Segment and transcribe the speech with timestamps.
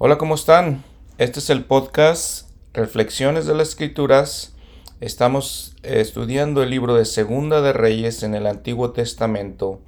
[0.00, 0.84] Hola, ¿cómo están?
[1.18, 4.54] Este es el podcast Reflexiones de las Escrituras.
[5.00, 9.80] Estamos estudiando el libro de Segunda de Reyes en el Antiguo Testamento,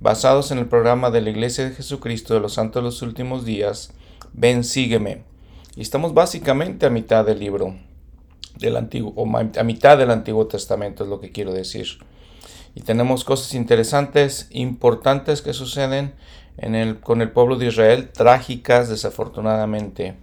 [0.00, 3.46] basados en el programa de la Iglesia de Jesucristo de los Santos de los Últimos
[3.46, 3.94] Días.
[4.34, 5.24] Ven, sígueme.
[5.76, 7.74] Y estamos básicamente a mitad del libro
[8.58, 11.86] del Antiguo, o a mitad del Antiguo Testamento es lo que quiero decir.
[12.74, 16.12] Y tenemos cosas interesantes, importantes que suceden
[17.00, 20.14] con el pueblo de Israel, trágicas desafortunadamente.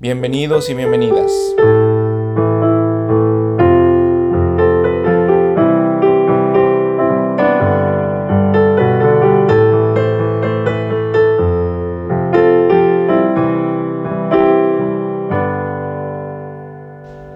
[0.00, 1.30] Bienvenidos y bienvenidas.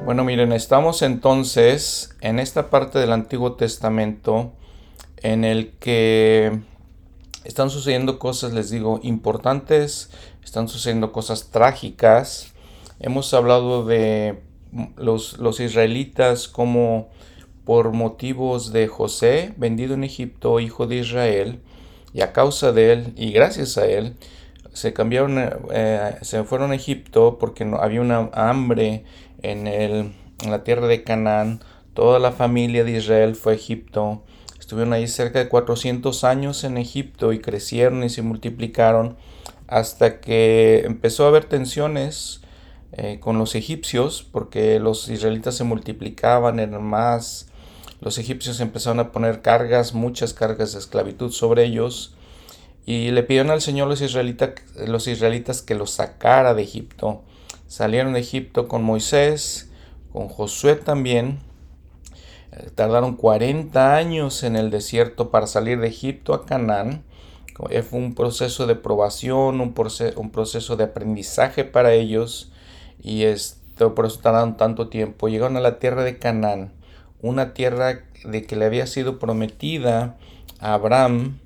[0.05, 4.53] Bueno, miren, estamos entonces en esta parte del Antiguo Testamento
[5.23, 6.59] en el que
[7.45, 10.11] están sucediendo cosas, les digo, importantes,
[10.45, 12.53] están sucediendo cosas trágicas.
[13.01, 14.41] Hemos hablado de
[14.97, 17.09] los, los israelitas como
[17.65, 21.61] por motivos de José, vendido en Egipto, hijo de Israel,
[22.13, 24.17] y a causa de él y gracias a él,
[24.73, 25.39] se cambiaron,
[25.71, 29.05] eh, se fueron a Egipto porque no, había una hambre
[29.43, 30.13] en, el,
[30.43, 31.61] en la tierra de Canaán.
[31.95, 34.23] Toda la familia de Israel fue a Egipto
[34.69, 39.17] Estuvieron ahí cerca de 400 años en Egipto y crecieron y se multiplicaron
[39.67, 42.43] hasta que empezó a haber tensiones
[42.93, 47.49] eh, con los egipcios porque los israelitas se multiplicaban, eran más.
[48.03, 52.15] Los egipcios empezaron a poner cargas, muchas cargas de esclavitud sobre ellos
[52.85, 54.51] y le pidieron al Señor los, israelitas,
[54.87, 57.23] los israelitas que los sacara de Egipto.
[57.69, 59.71] Salieron de Egipto con Moisés,
[60.13, 61.48] con Josué también
[62.75, 67.05] tardaron 40 años en el desierto para salir de Egipto a Canaán.
[67.71, 72.53] Eh, fue un proceso de probación, un, proceso, de aprendizaje para ellos
[73.03, 75.29] y esto, por eso tardaron tanto tiempo.
[75.29, 76.73] Llegaron a la tierra de Canaán,
[77.21, 80.17] una tierra de que le había sido prometida
[80.61, 81.39] a Abraham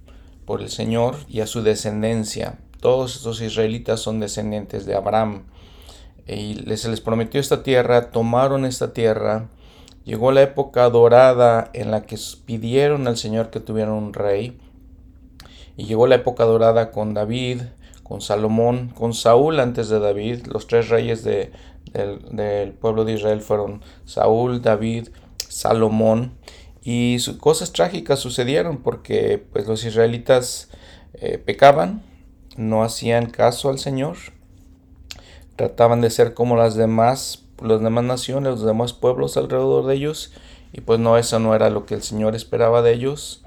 [0.44, 2.58] por el Señor y a su descendencia.
[2.80, 5.44] Todos estos israelitas son descendientes de Abraham.
[6.26, 9.48] Y se les prometió esta tierra, tomaron esta tierra
[10.04, 14.58] Llegó la época dorada en la que pidieron al Señor que tuvieran un rey.
[15.76, 17.62] Y llegó la época dorada con David,
[18.02, 20.46] con Salomón, con Saúl antes de David.
[20.46, 21.52] Los tres reyes de,
[21.92, 25.08] del, pueblo de Israel fueron Saúl, David,
[25.48, 26.32] Salomón.
[26.82, 30.68] Y cosas trágicas sucedieron porque pues, los israelitas
[31.14, 32.02] eh, pecaban,
[32.56, 34.16] no hacían caso al Señor,
[35.54, 40.32] trataban de ser como las demás las demás naciones, los demás pueblos alrededor de ellos.
[40.72, 43.44] Y pues no, eso no era lo que el Señor esperaba de ellos.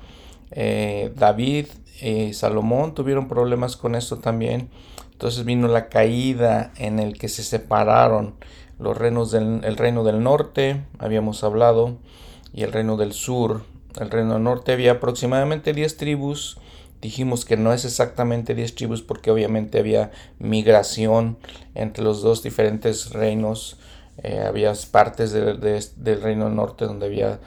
[0.51, 1.67] Eh, David
[2.01, 4.69] y Salomón tuvieron problemas con esto también.
[5.11, 8.35] Entonces vino la caída en el que se separaron
[8.79, 11.97] los reinos del el reino del norte, habíamos hablado,
[12.53, 13.63] y el reino del sur.
[13.99, 16.57] El reino del norte había aproximadamente 10 tribus.
[17.01, 21.37] Dijimos que no es exactamente 10 tribus porque obviamente había migración
[21.75, 23.77] entre los dos diferentes reinos.
[24.23, 27.39] Eh, había partes del reino del norte donde había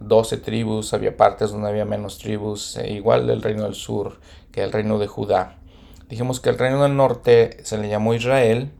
[0.00, 4.20] 12 tribus, había partes donde había menos tribus, e igual del reino del sur
[4.52, 5.58] que el reino de Judá.
[6.08, 8.70] Dijimos que el reino del norte se le llamó Israel,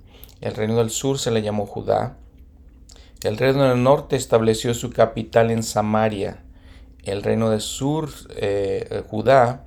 [0.41, 2.17] el reino del sur se le llamó Judá.
[3.23, 6.43] El reino del norte estableció su capital en Samaria.
[7.03, 9.65] El reino del sur, eh, Judá,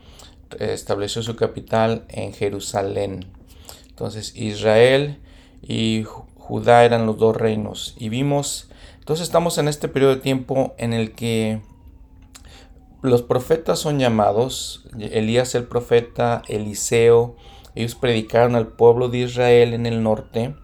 [0.60, 3.26] estableció su capital en Jerusalén.
[3.90, 5.20] Entonces Israel
[5.62, 6.06] y
[6.50, 7.94] Judá eran los dos reinos.
[8.00, 11.62] Y vimos, entonces estamos en este periodo de tiempo en el que
[13.04, 17.36] los profetas son llamados, Elías el profeta, Eliseo,
[17.76, 20.56] ellos predicaron al pueblo de Israel en el norte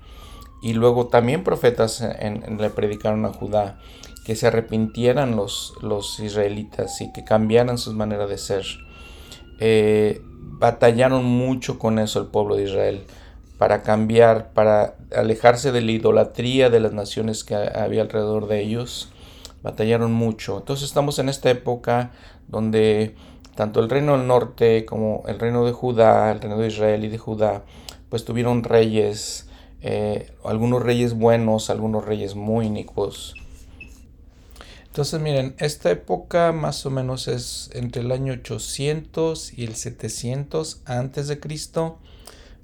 [0.63, 3.77] y luego también profetas le predicaron a Judá
[4.25, 8.65] que se arrepintieran los, los israelitas y que cambiaran sus maneras de ser.
[9.59, 13.05] Eh, batallaron mucho con eso el pueblo de Israel
[13.57, 19.11] para cambiar, para alejarse de la idolatría de las naciones que había alrededor de ellos.
[19.63, 20.57] Batallaron mucho.
[20.57, 22.11] Entonces estamos en esta época
[22.47, 23.15] donde
[23.55, 27.07] tanto el reino del norte como el reino de Judá, el reino de Israel y
[27.07, 27.63] de Judá,
[28.09, 29.47] pues tuvieron reyes,
[29.81, 33.35] eh, algunos reyes buenos, algunos reyes muy inicuos.
[34.85, 40.81] Entonces miren, esta época más o menos es entre el año 800 y el 700
[40.85, 41.99] antes de Cristo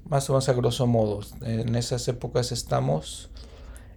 [0.04, 1.20] más o menos a grosso modo.
[1.42, 3.30] En esas épocas estamos.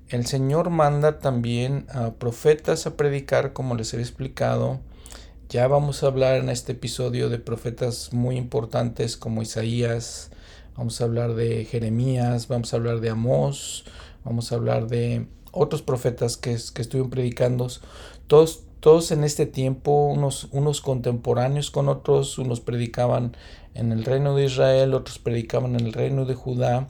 [0.07, 4.79] El Señor manda también a profetas a predicar, como les he explicado.
[5.49, 10.31] Ya vamos a hablar en este episodio de profetas muy importantes como Isaías,
[10.75, 13.85] vamos a hablar de Jeremías, vamos a hablar de Amós,
[14.23, 17.67] vamos a hablar de otros profetas que, que estuvieron predicando,
[18.27, 23.37] todos, todos en este tiempo, unos, unos contemporáneos con otros, unos predicaban
[23.75, 26.87] en el reino de Israel, otros predicaban en el reino de Judá.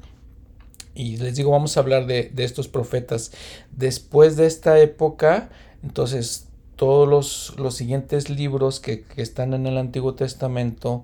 [0.94, 3.32] Y les digo, vamos a hablar de, estos profetas.
[3.72, 5.50] Después de esta época,
[5.84, 6.48] entonces
[6.78, 11.04] todos los, los siguientes libros que, que, están en el Antiguo Testamento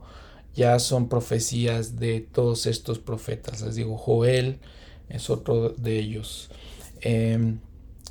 [0.55, 3.61] ya son profecías de todos estos profetas.
[3.61, 4.59] Les digo, Joel
[5.09, 6.49] es otro de ellos.
[7.01, 7.59] Em,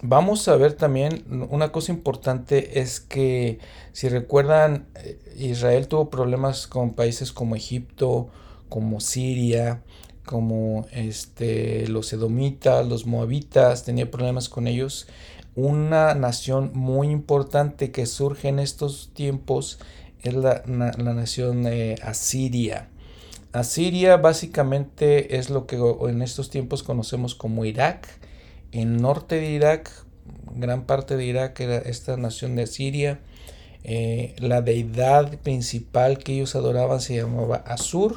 [0.02, 3.58] vamos a ver también una cosa importante es que
[3.92, 8.28] si recuerdan eh, Israel tuvo problemas con países como Egipto,
[8.68, 9.82] como Siria,
[10.24, 15.08] como este, los edomitas, los moabitas, tenía problemas con ellos.
[15.56, 19.80] Una nación muy importante que surge en estos tiempos
[20.22, 22.88] es la, nación de Asiria.
[23.52, 28.19] Asiria básicamente es lo que en estos tiempos conocemos como Irak.
[28.72, 29.90] En norte de Irak,
[30.54, 33.20] gran parte de Irak era esta nación de Asiria.
[33.82, 38.16] Eh, la deidad principal que ellos adoraban se llamaba Asur.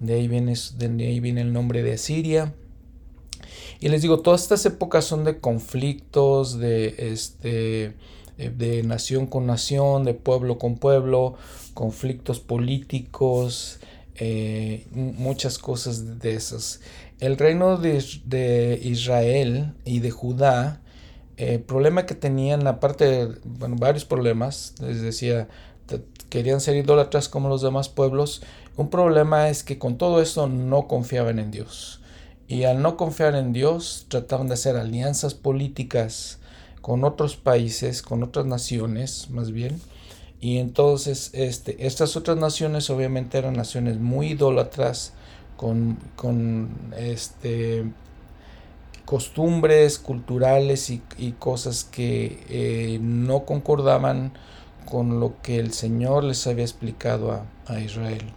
[0.00, 2.54] De ahí, viene, de ahí viene el nombre de Asiria.
[3.80, 7.94] Y les digo, todas estas épocas son de conflictos, de este
[8.36, 11.36] eh, de nación con nación, de pueblo con pueblo,
[11.72, 13.78] conflictos políticos,
[14.16, 16.80] eh, muchas cosas de esas.
[17.24, 20.82] El reino de, Israel y de Judá,
[21.38, 25.48] el problema que tenían, aparte, bueno, varios problemas, les decía,
[26.28, 28.42] querían ser idólatras como los demás pueblos,
[28.76, 32.02] un problema es que con todo esto no confiaban en Dios.
[32.46, 36.40] Y al no confiar en Dios, trataban de hacer alianzas políticas
[36.82, 39.80] con otros países, con otras naciones más bien.
[40.42, 45.14] Y entonces este, estas otras naciones obviamente eran naciones muy idólatras,
[45.56, 47.84] con, con este,
[49.04, 54.32] costumbres culturales y, cosas que eh, no concordaban
[54.84, 58.32] con lo que el Señor les había explicado a, a Israel.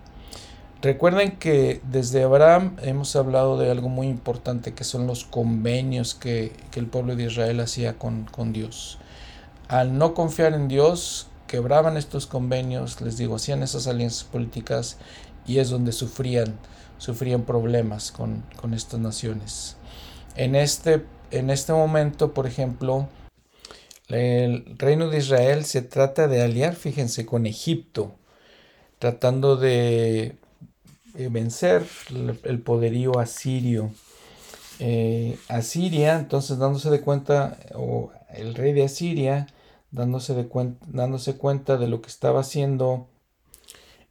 [0.81, 6.53] Recuerden que desde Abraham hemos hablado de algo muy importante que son los convenios que,
[6.75, 8.99] el pueblo de Israel hacía con, con, Dios.
[9.67, 14.97] Al no confiar en Dios, quebraban estos convenios, les digo, hacían esas alianzas políticas
[15.47, 16.55] y es donde sufrían,
[16.97, 19.77] sufrían problemas con, con estas naciones.
[20.35, 23.07] En este, en este momento, por ejemplo,
[24.07, 28.15] el reino de Israel se trata de aliar, fíjense, con Egipto,
[28.99, 30.37] tratando de
[31.13, 31.85] vencer
[32.43, 33.91] el poderío asirio.
[34.79, 39.47] Eh, Asiria, entonces dándose de cuenta, o el rey de Asiria,
[39.91, 40.47] dándose, de
[40.87, 43.07] dándose cuenta de lo que estaba haciendo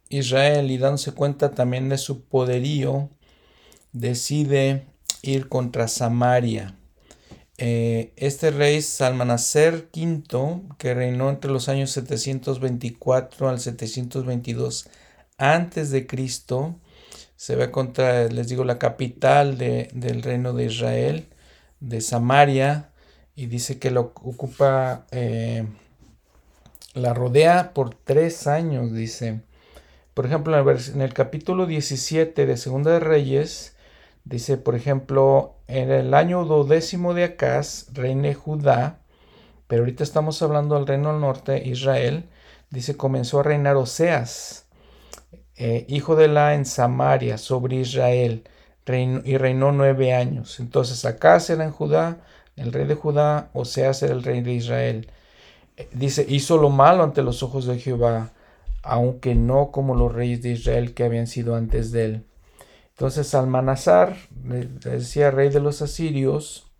[0.09, 3.09] Israel y dándose cuenta también de su poderío,
[3.91, 4.85] decide
[5.21, 6.75] ir contra Samaria.
[7.57, 14.89] Eh, este rey Salmanaser V, que reinó entre los años 724 al 722
[15.37, 16.79] antes de Cristo,
[17.35, 21.27] se ve contra, les digo, la capital del reino de Israel,
[21.79, 22.91] de Samaria,
[23.35, 25.67] y dice que lo ocupa, eh,
[26.93, 29.41] la rodea por tres años, dice.
[30.17, 33.75] Por ejemplo, en el, capítulo 17 de Segunda de Reyes,
[34.23, 38.97] dice, por ejemplo, en el año duodécimo de Acaz, reine Judá,
[39.67, 42.27] pero ahorita estamos hablando del reino del norte, Israel,
[42.71, 44.65] dice, comenzó a reinar Oseas
[45.55, 48.43] eh, hijo de la en Samaria, sobre Israel,
[48.87, 50.59] y reinó nueve años.
[50.59, 52.25] Entonces acá era en Judá,
[52.55, 55.11] el rey de Judá, o sea, era el rey de Israel.
[55.75, 58.31] Eh, dice, hizo lo malo ante los ojos de Jehová,
[58.87, 62.25] aunque no como los reyes de Israel que habían sido antes de él.
[62.89, 66.71] Entonces Almanazar, decía rey de los asirios,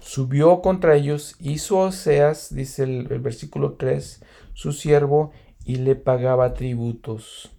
[0.00, 4.24] subió contra ellos, hizo Oseas, dice el, versículo 3,
[4.54, 5.32] su siervo,
[5.64, 7.50] y le pagaba tributos.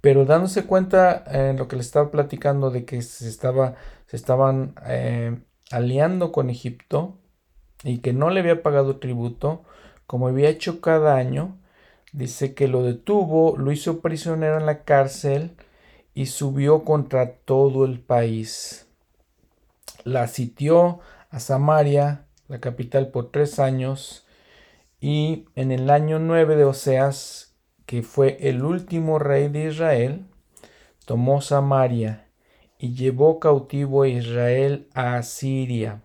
[0.00, 3.74] Pero dándose cuenta en lo que le estaba platicando de que se, estaba,
[4.06, 5.38] se estaban eh,
[5.70, 7.18] aliando con Egipto
[7.82, 9.64] y que no le había pagado tributo,
[10.06, 11.58] como había hecho cada año,
[12.14, 15.50] dice que lo detuvo, lo hizo prisionero en la cárcel
[16.14, 18.86] y subió contra todo el país.
[20.04, 24.26] La sitió a Samaria, la capital, por tres años
[25.00, 27.52] y en el año 9 de Oseas,
[27.84, 30.24] que fue el último rey de Israel,
[31.04, 32.28] tomó Samaria
[32.78, 36.00] y llevó cautivo a Israel a Asiria.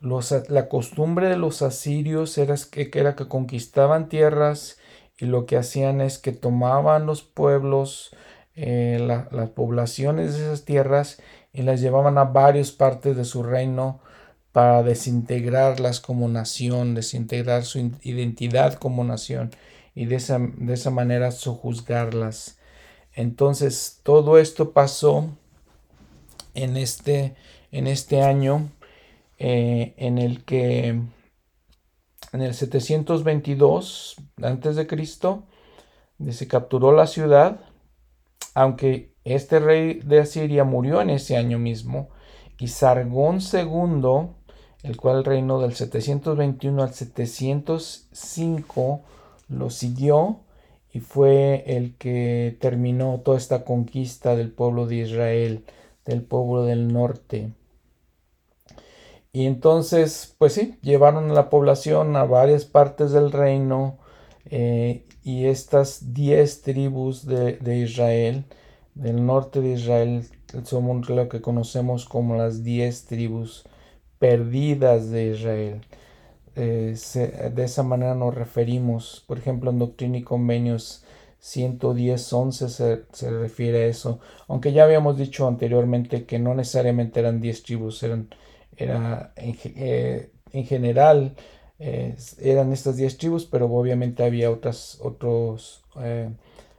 [0.00, 4.78] la costumbre de los asirios era que, era que conquistaban tierras
[5.18, 8.14] y lo que hacían es que tomaban los pueblos
[8.60, 8.98] eh,
[9.30, 11.22] las poblaciones de esas tierras
[11.52, 14.00] y las llevaban a varias partes de su reino
[14.50, 19.50] para desintegrarlas como nación, desintegrar su identidad como nación
[19.94, 22.58] y de esa, de esa manera sojuzgarlas.
[23.14, 25.28] Entonces todo esto pasó
[26.54, 27.36] en este,
[27.70, 28.70] en este año
[29.38, 31.00] eh, en el que
[32.32, 35.44] en el 722 antes de Cristo
[36.30, 37.60] se capturó la ciudad,
[38.54, 42.08] aunque este rey de Asiria murió en ese año mismo,
[42.58, 44.30] y Sargón II,
[44.82, 49.00] el cual reinó del 721 al 705,
[49.48, 50.40] lo siguió
[50.92, 55.64] y fue el que terminó toda esta conquista del pueblo de Israel,
[56.04, 57.52] del pueblo del norte.
[59.38, 63.96] Y entonces, pues sí, llevaron a la población a varias partes del reino
[64.46, 68.46] eh, y estas diez tribus de, Israel,
[68.96, 70.24] del norte de Israel,
[70.64, 73.62] somos lo que conocemos como las diez tribus
[74.18, 75.82] perdidas de Israel.
[76.56, 76.96] Eh,
[77.54, 81.04] de esa manera nos referimos, por ejemplo, en Doctrina y Convenios
[81.38, 84.18] 110, 11 se, se, refiere a eso,
[84.48, 88.30] aunque ya habíamos dicho anteriormente que no necesariamente eran 10 tribus, eran,
[88.78, 91.34] era en, eh, en general
[91.78, 96.30] eh, eran estas 10 tribus, pero obviamente había otras otros, eh,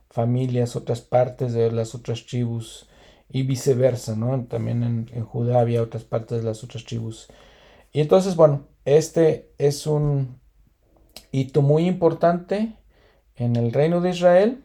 [0.10, 2.88] familias, otras partes de las otras tribus
[3.30, 4.46] y viceversa, ¿no?
[4.46, 7.28] También en, en, Judá había otras partes de las otras tribus.
[7.92, 10.40] Y entonces, bueno, este es un
[11.32, 12.74] hito muy importante
[13.36, 14.64] en el reino de Israel,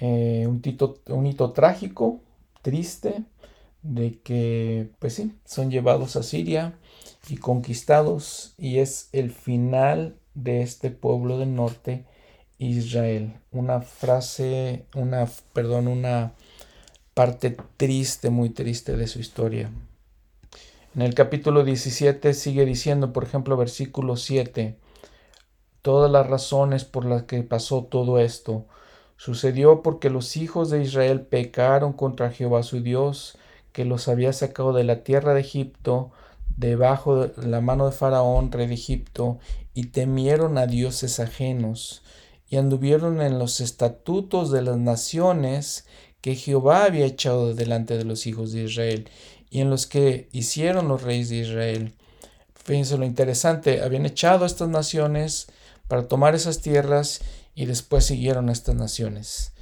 [0.00, 0.62] un,
[1.08, 2.20] un hito trágico,
[2.62, 3.24] triste,
[3.82, 6.78] de que, pues sí, son llevados a Siria
[7.28, 12.04] y conquistados y es el final de este pueblo del norte,
[12.58, 13.40] Israel.
[13.52, 16.32] Una frase, una, perdón, una
[17.14, 19.70] parte triste, muy triste de su historia.
[20.94, 24.78] En el capítulo 17 sigue diciendo, por ejemplo, versículo 7,
[25.82, 28.66] todas las razones por las que pasó todo esto.
[29.16, 33.38] Sucedió porque los hijos de Israel pecaron contra Jehová su Dios,
[33.76, 36.10] que los había sacado de la tierra de Egipto,
[36.56, 39.38] debajo de la mano de Faraón, rey de Egipto,
[39.74, 42.02] y temieron a dioses ajenos,
[42.48, 45.84] y anduvieron en los estatutos de las naciones
[46.22, 49.10] que Jehová había echado delante de los hijos de Israel,
[49.50, 51.92] y en los que hicieron los reyes de Israel.
[52.54, 55.48] Fíjense lo interesante, habían echado estas naciones
[55.86, 57.20] para tomar esas tierras
[57.54, 59.52] y después siguieron a estas naciones.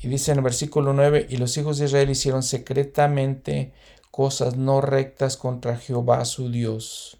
[0.00, 3.72] Y dice en el versículo 9, y los hijos de Israel hicieron secretamente
[4.10, 7.18] cosas no rectas contra Jehová su Dios,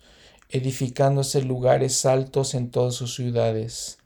[0.49, 3.99] edificándose lugares altos en todas sus ciudades.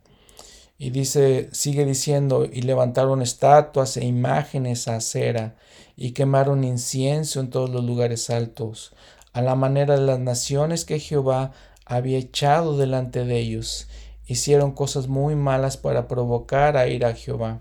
[0.77, 5.57] Y dice, sigue diciendo, y levantaron estatuas e imágenes a acera,
[5.97, 8.93] y quemaron incienso en todos los lugares altos,
[9.33, 11.53] a la manera de las naciones que Jehová
[11.87, 13.87] había echado delante de ellos.
[14.27, 17.61] Hicieron cosas muy malas para provocar a ir a Jehová.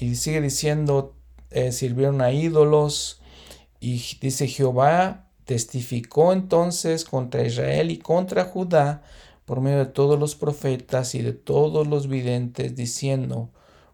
[0.00, 1.14] Y sigue diciendo,
[1.50, 3.20] eh, sirvieron a ídolos,
[3.80, 9.02] y dice Jehová testificó entonces contra Israel y contra Judá
[9.44, 13.50] por medio de todos los profetas y de todos los videntes, diciendo,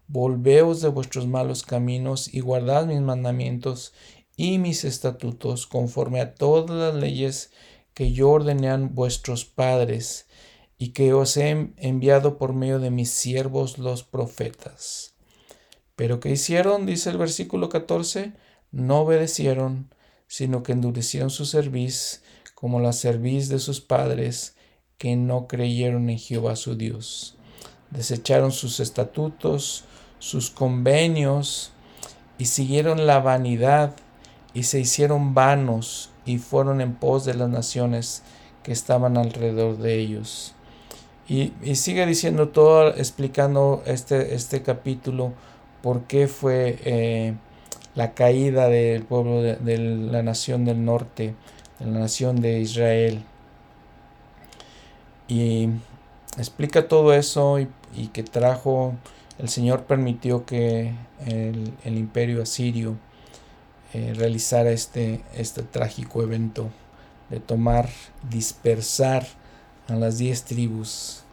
[0.07, 3.93] Volveos de vuestros malos caminos y guardad mis mandamientos
[4.37, 7.51] y mis estatutos conforme a todas las leyes
[7.93, 10.27] que yo ordené a vuestros padres
[10.77, 15.16] y que os he enviado por medio de mis siervos los profetas.
[15.97, 16.85] Pero ¿qué hicieron?
[16.85, 18.31] Dice el versículo 14
[18.71, 19.89] no obedecieron,
[20.27, 22.21] sino que endurecieron su cerviz
[22.53, 24.55] como la cerviz de sus padres,
[24.97, 27.35] que no creyeron en Jehová su Dios.
[27.91, 29.85] Desecharon sus estatutos,
[30.19, 31.71] sus convenios,
[32.37, 33.95] y siguieron la vanidad,
[34.53, 38.23] y se hicieron vanos, y fueron en pos de las naciones
[38.63, 40.53] que estaban alrededor de ellos.
[41.29, 45.33] Y, sigue diciendo todo, explicando este, este capítulo,
[45.81, 47.33] por qué fue eh,
[47.95, 51.33] la caída del pueblo de, la nación del norte,
[51.79, 53.23] de la nación de Israel.
[55.27, 55.69] Y
[56.37, 58.93] explica todo eso y, que trajo,
[59.39, 60.93] el Señor permitió que
[61.25, 62.97] el, imperio asirio
[63.93, 66.69] eh, realizara este, este trágico evento
[67.29, 67.89] de tomar,
[68.29, 69.25] dispersar
[69.87, 71.23] a las diez tribus.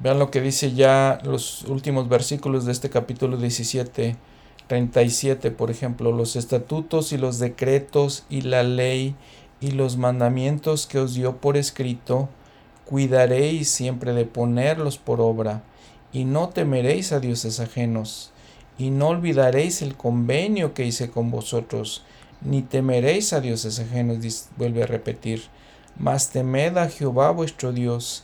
[0.00, 4.16] Vean lo que dice ya los últimos versículos de este capítulo 17
[4.70, 9.16] 37, por ejemplo, los estatutos y los decretos y la ley
[9.60, 12.28] y los mandamientos que os dio por escrito,
[12.84, 15.64] cuidaréis siempre de ponerlos por obra,
[16.12, 18.30] y no temeréis a dioses ajenos,
[18.78, 22.04] y no olvidaréis el convenio que hice con vosotros,
[22.40, 25.42] ni temeréis a dioses ajenos, vuelve a repetir,
[25.98, 28.22] mas temed a Jehová vuestro Dios,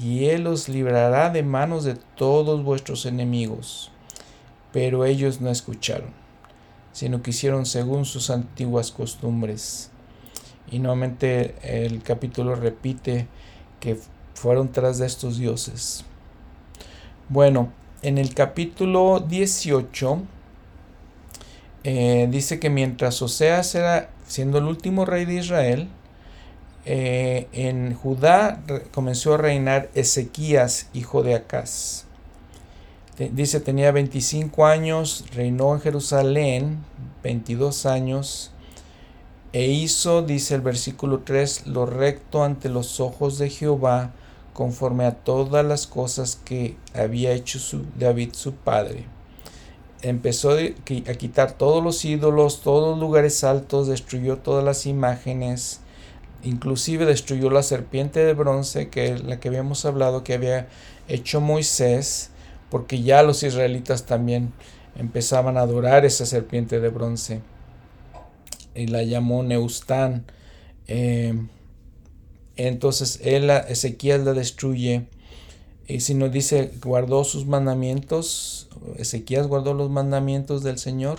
[0.00, 3.90] y él os librará de manos de todos vuestros enemigos.
[4.72, 6.10] Pero ellos no escucharon,
[6.92, 9.90] sino que hicieron según sus antiguas costumbres.
[10.70, 13.26] Y nuevamente el capítulo repite
[13.80, 13.98] que
[14.34, 16.04] fueron tras de estos dioses.
[17.28, 20.22] Bueno, en el capítulo 18
[21.84, 25.88] eh, dice que mientras Oseas era siendo el último rey de Israel,
[26.90, 28.62] eh, en Judá
[28.94, 32.06] comenzó a reinar Ezequías, hijo de Acaz.
[33.18, 36.78] Dice, tenía 25 años, reinó en Jerusalén
[37.22, 38.52] 22 años,
[39.52, 44.12] e hizo, dice el versículo 3, lo recto ante los ojos de Jehová,
[44.54, 47.58] conforme a todas las cosas que había hecho
[47.98, 49.04] David su padre.
[50.00, 55.82] Empezó a quitar todos los ídolos, todos los lugares altos, destruyó todas las imágenes,
[56.42, 60.68] Inclusive destruyó la serpiente de bronce, que la que habíamos hablado que había
[61.08, 62.30] hecho Moisés,
[62.70, 64.52] porque ya los israelitas también
[64.96, 67.40] empezaban a adorar esa serpiente de bronce.
[68.74, 70.26] Y la llamó Neustán.
[70.86, 71.34] Eh,
[72.56, 75.06] entonces él, Ezequiel la destruye.
[75.88, 81.18] Y si nos dice, guardó sus mandamientos, Ezequiel guardó los mandamientos del Señor.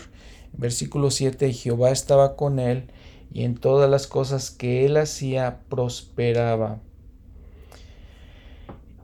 [0.54, 2.86] Versículo 7, Jehová estaba con él
[3.32, 6.80] y en todas las cosas que él hacía prosperaba.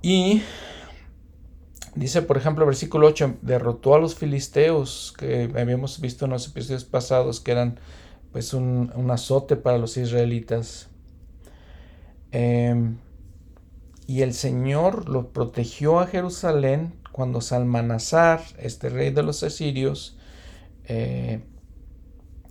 [0.01, 0.41] Y
[1.95, 6.85] dice, por ejemplo, versículo 8, derrotó a los filisteos, que habíamos visto en los episodios
[6.85, 7.79] pasados, que eran
[8.31, 10.89] pues un, azote para los israelitas.
[12.31, 12.97] Em,
[14.07, 20.17] y el Señor lo protegió a Jerusalén cuando Salmanasar, este rey de los asirios,
[20.87, 21.41] eh,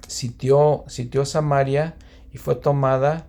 [0.06, 1.94] sitió, sitió Samaria
[2.32, 3.26] y fue tomada,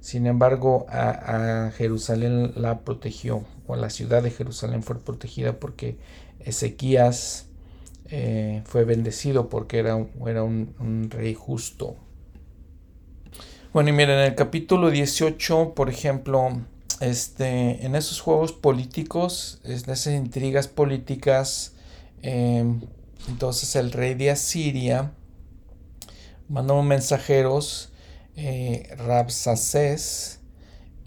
[0.00, 5.98] sin embargo a, Jerusalén la protegió, o la ciudad de Jerusalén fue protegida porque
[6.40, 7.46] Ezequías
[8.10, 11.96] eh, fue bendecido porque era, era un, rey justo.
[13.72, 16.60] Bueno, y miren, en el capítulo 18, por ejemplo,
[17.00, 21.74] este, en esos juegos políticos, en esas intrigas políticas,
[22.22, 22.64] eh,
[23.28, 25.12] entonces el rey de Asiria
[26.50, 27.92] mandó mensajeros,
[28.36, 28.88] eh,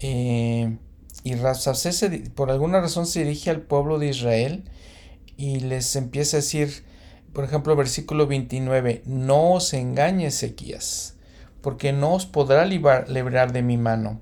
[0.00, 0.78] eh,
[1.22, 2.04] y Rabsacés
[2.34, 4.64] por alguna razón se dirige al pueblo de Israel
[5.36, 6.84] y les empieza a decir,
[7.32, 11.16] por ejemplo, versículo 29, no os engañe Ezequías,
[11.60, 14.20] porque no os podrá librar de mi mano,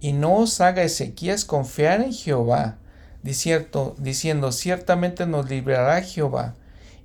[0.00, 2.78] y no os haga Ezequías confiar en Jehová,
[3.22, 6.56] diciendo, diciendo ciertamente nos librará Jehová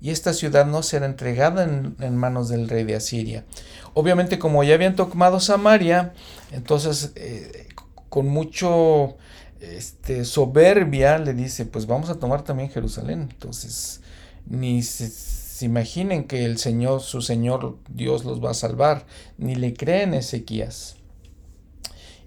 [0.03, 3.45] y esta ciudad no será entregada en, manos del rey de Asiria.
[3.93, 6.11] Obviamente como ya habían tomado Samaria,
[6.51, 7.69] entonces eh,
[8.09, 9.15] con mucho
[9.61, 13.29] este, soberbia le dice, pues vamos a tomar también Jerusalén.
[13.31, 14.01] Entonces
[14.45, 19.05] ni se, imaginen que el Señor, su Señor Dios los va a salvar,
[19.37, 20.97] ni le creen Ezequías.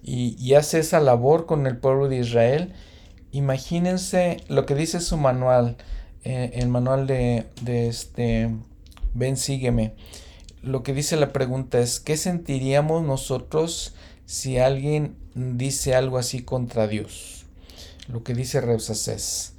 [0.03, 2.73] Y, y hace esa labor con el pueblo de Israel.
[3.33, 5.77] Imagínense lo que dice su manual
[6.29, 8.51] eh, el manual de, este
[9.15, 9.95] Ven, sígueme.
[10.61, 16.89] Lo que dice la pregunta es, ¿qué sentiríamos nosotros si alguien dice algo así contra
[16.89, 17.47] Dios?
[18.09, 19.53] Lo que dice Reusacés.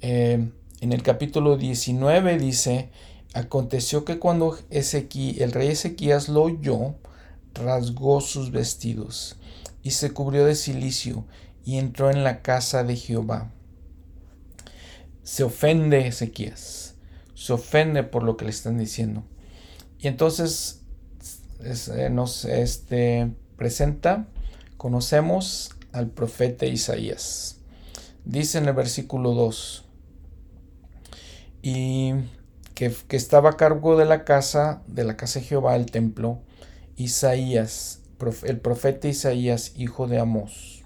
[0.00, 0.50] Eh,
[0.80, 2.88] en el capítulo 19 dice,
[3.32, 6.96] aconteció que cuando el rey Ezequías lo oyó,
[7.54, 9.36] rasgó sus vestidos
[9.84, 11.26] y se cubrió de silicio
[11.64, 13.52] y entró en la casa de Jehová
[15.28, 16.94] se ofende Ezequías,
[17.34, 19.24] se ofende por lo que le están diciendo.
[19.98, 20.80] Y entonces
[21.60, 24.26] eh, nos este, presenta,
[24.78, 27.58] conocemos al profeta Isaías.
[28.24, 29.84] Dice en el versículo 2,
[31.60, 32.14] y
[32.74, 36.40] que, que, estaba a cargo de la casa, de la casa de Jehová, el templo,
[36.96, 38.00] Isaías,
[38.44, 40.84] el profeta Isaías, hijo de Amós.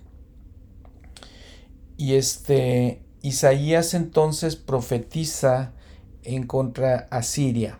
[1.96, 5.72] Y este, Isaías entonces profetiza
[6.24, 7.78] en contra Asiria.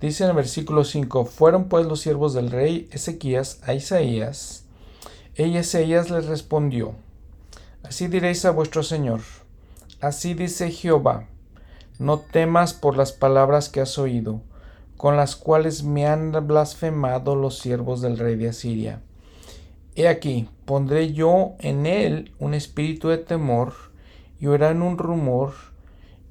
[0.00, 4.64] Dice en el versículo 5, fueron pues los siervos del rey Ezequías a Isaías,
[5.36, 6.96] y Isaías les respondió,
[7.84, 9.20] así diréis a vuestro Señor,
[10.00, 11.28] así dice Jehová,
[12.00, 14.40] no temas por las palabras que has oído,
[14.96, 19.02] con las cuales me han blasfemado los siervos del rey de Asiria.
[19.94, 23.91] He aquí, pondré yo en él un espíritu de temor,
[24.42, 25.52] y oirán un rumor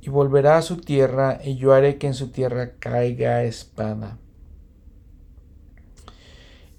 [0.02, 4.17] y volverá a su tierra, y yo haré que en su tierra caiga espada.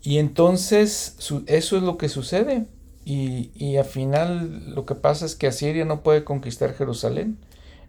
[0.02, 1.16] Y entonces
[1.46, 2.66] eso es lo que sucede.
[3.06, 7.38] Y, y al final lo que pasa es que Asiria no puede conquistar Jerusalén,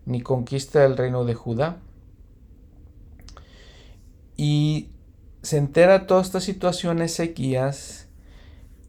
[0.05, 1.79] ni conquista el reino de Judá.
[4.37, 4.87] Y
[5.41, 8.07] se entera toda esta situación Ezequías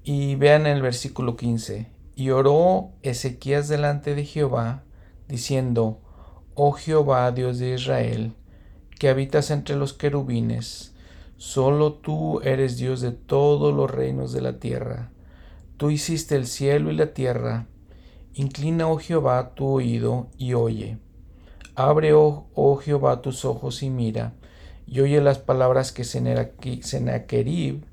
[0.05, 1.94] y vean el versículo 15.
[2.15, 4.85] Y oró Ezequías delante de Jehová,
[5.29, 6.01] diciendo,
[6.55, 8.35] Oh Jehová, Dios de Israel,
[8.99, 10.95] que habitas entre los querubines,
[11.37, 15.11] solo tú eres Dios de todos los reinos de la tierra.
[15.77, 17.67] Tú hiciste el cielo y la tierra.
[18.35, 20.99] Inclina, oh Jehová, tu oído y oye.
[21.75, 24.35] Abre, oh, oh Jehová, tus ojos y mira
[24.87, 27.85] y oye las palabras que Sennacherib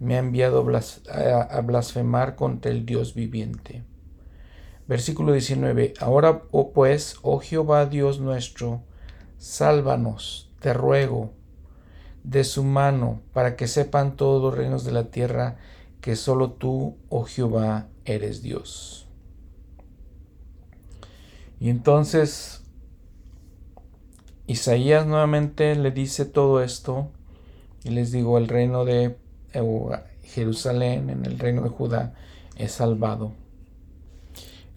[0.00, 0.66] me ha enviado
[1.10, 3.84] a blasfemar contra el Dios viviente.
[4.88, 5.94] Versículo 19.
[6.00, 8.82] Ahora, oh pues, oh Jehová Dios nuestro,
[9.38, 11.32] sálvanos, te ruego,
[12.24, 15.58] de su mano, para que sepan todos los reinos de la tierra
[16.00, 19.06] que solo tú, oh Jehová, eres Dios.
[21.60, 22.64] Y entonces
[24.46, 27.10] Isaías nuevamente le dice todo esto
[27.84, 29.16] y les digo, el reino de
[30.24, 32.14] Jerusalén, en el reino de Judá,
[32.56, 33.32] es salvado.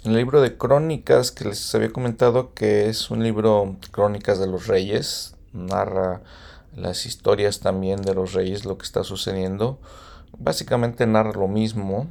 [0.04, 4.48] En el libro de Crónicas, que les había comentado que es un libro, Crónicas de
[4.48, 6.22] los Reyes, narra
[6.76, 9.80] las historias también de los reyes, lo que está sucediendo.
[10.38, 12.08] Básicamente narra lo mismo,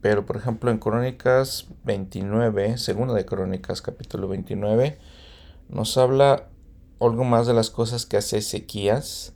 [0.00, 4.98] pero por ejemplo en Crónicas 29, segunda de Crónicas capítulo 29,
[5.68, 6.48] nos habla
[7.00, 9.32] algo más de las cosas que hace Ezequías.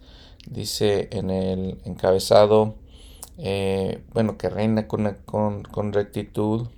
[0.46, 2.74] Dice en el encabezado,
[3.38, 6.68] eh, bueno, que reina con, con, rectitud.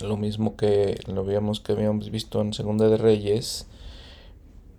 [0.00, 3.66] Lo mismo que lo habíamos, que habíamos visto en Segunda de Reyes.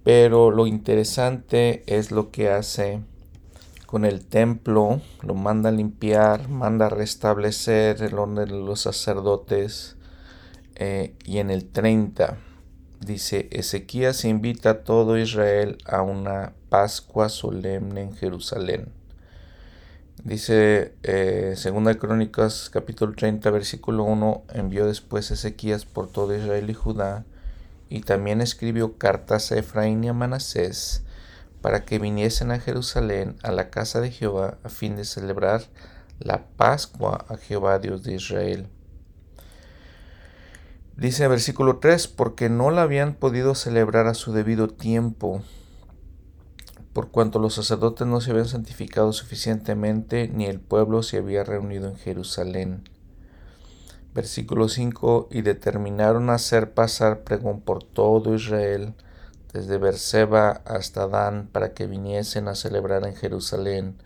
[0.03, 2.99] Pero lo interesante es lo que hace
[3.85, 5.01] con el templo.
[5.21, 9.95] Lo manda a limpiar, manda a restablecer el orden de los sacerdotes.
[10.75, 12.37] Eh, y en el 30
[12.99, 18.91] dice, Ezequías invita a todo Israel a una Pascua solemne en Jerusalén.
[20.23, 26.73] Dice eh, Segunda Crónicas capítulo 30 versículo 1, envió después Ezequías por todo Israel y
[26.73, 27.25] Judá,
[27.89, 31.03] y también escribió cartas a Efraín y a Manasés,
[31.61, 35.61] para que viniesen a Jerusalén, a la casa de Jehová, a fin de celebrar
[36.17, 38.67] la Pascua a Jehová Dios de Israel.
[40.97, 45.43] Dice versículo 3, porque no la habían podido celebrar a su debido tiempo,
[46.93, 51.87] por cuanto los sacerdotes no se habían santificado suficientemente, ni el pueblo se había reunido
[51.89, 52.87] en Jerusalén.
[54.13, 58.93] Versículo 5, y determinaron hacer pasar pregón por todo Israel,
[59.51, 63.97] desde Berseba hasta Dan, para que viniesen a celebrar en Jerusalén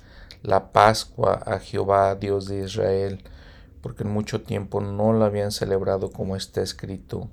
[0.41, 3.21] la Pascua a Jehová, Dios de Israel,
[3.81, 7.29] porque en mucho tiempo no la habían celebrado como está escrito.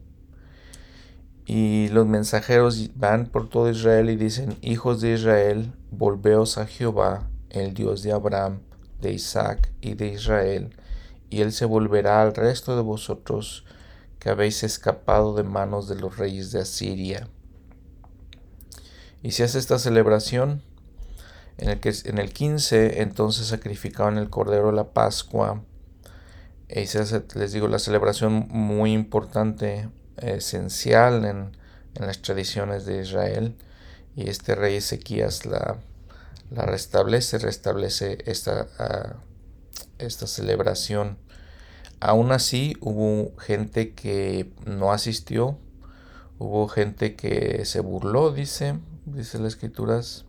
[1.47, 7.29] Y los mensajeros van por todo Israel y dicen, hijos de Israel, volveos a Jehová,
[7.51, 8.61] el Dios de Abraham,
[9.01, 10.75] de Isaac y de Israel,
[11.29, 13.65] y él se volverá al resto de vosotros
[14.19, 17.29] que habéis escapado de manos de los reyes de Asiria.
[19.23, 20.63] Y se hace esta celebración.
[21.57, 25.63] En el, que, en el 15 entonces sacrificaban el cordero de la Pascua
[26.69, 31.57] y se hace, les digo, la celebración muy importante, esencial en,
[31.95, 33.57] las tradiciones de Israel.
[34.17, 35.79] Y este rey Ezequías la,
[36.51, 39.15] la restablece, restablece esta, ah,
[39.99, 41.19] esta celebración.
[42.01, 45.59] Aún así hubo gente que no asistió,
[46.39, 50.25] hubo gente que se burló, dice, dice las escrituras,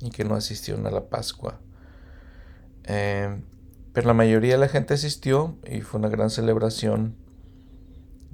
[0.00, 1.58] y que no asistió a la Pascua.
[2.84, 3.40] Eh,
[3.92, 7.14] pero la mayoría de la gente asistió y fue una gran celebración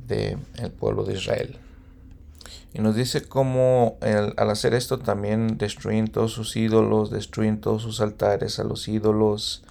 [0.09, 1.59] del pueblo de Israel.
[2.75, 8.01] Y nos dice cómo al hacer esto también destruyen todos sus ídolos, destruyen todos sus
[8.01, 9.63] altares a los ídolos.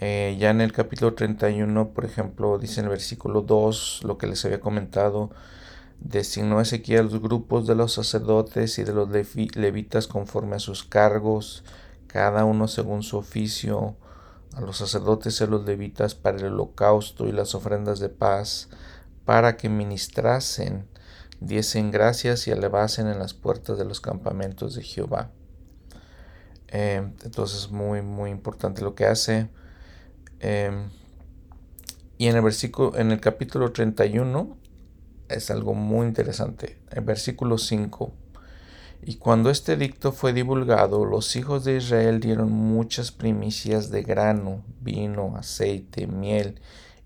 [0.00, 4.26] Eh, ya en el capítulo 31, por ejemplo, dice en el versículo 2 lo que
[4.26, 5.30] les había comentado.
[6.00, 11.62] Designó Ezequiel los grupos de los sacerdotes y de los levitas conforme a sus cargos,
[12.06, 13.96] cada uno según su oficio
[14.54, 18.68] a los sacerdotes y a los levitas para el holocausto y las ofrendas de paz,
[19.30, 20.88] para que ministrasen,
[21.38, 25.30] diesen gracias y elevasen en las puertas de los campamentos de Jehová.
[26.66, 29.48] Eh, entonces muy muy importante lo que hace.
[30.40, 30.90] Em,
[32.18, 34.58] y en el versículo, en el capítulo 31,
[35.28, 36.80] es algo muy interesante.
[36.90, 38.12] En versículo 5.
[39.02, 44.64] Y cuando este dicto fue divulgado, los hijos de Israel dieron muchas primicias de grano,
[44.80, 46.60] vino, aceite, miel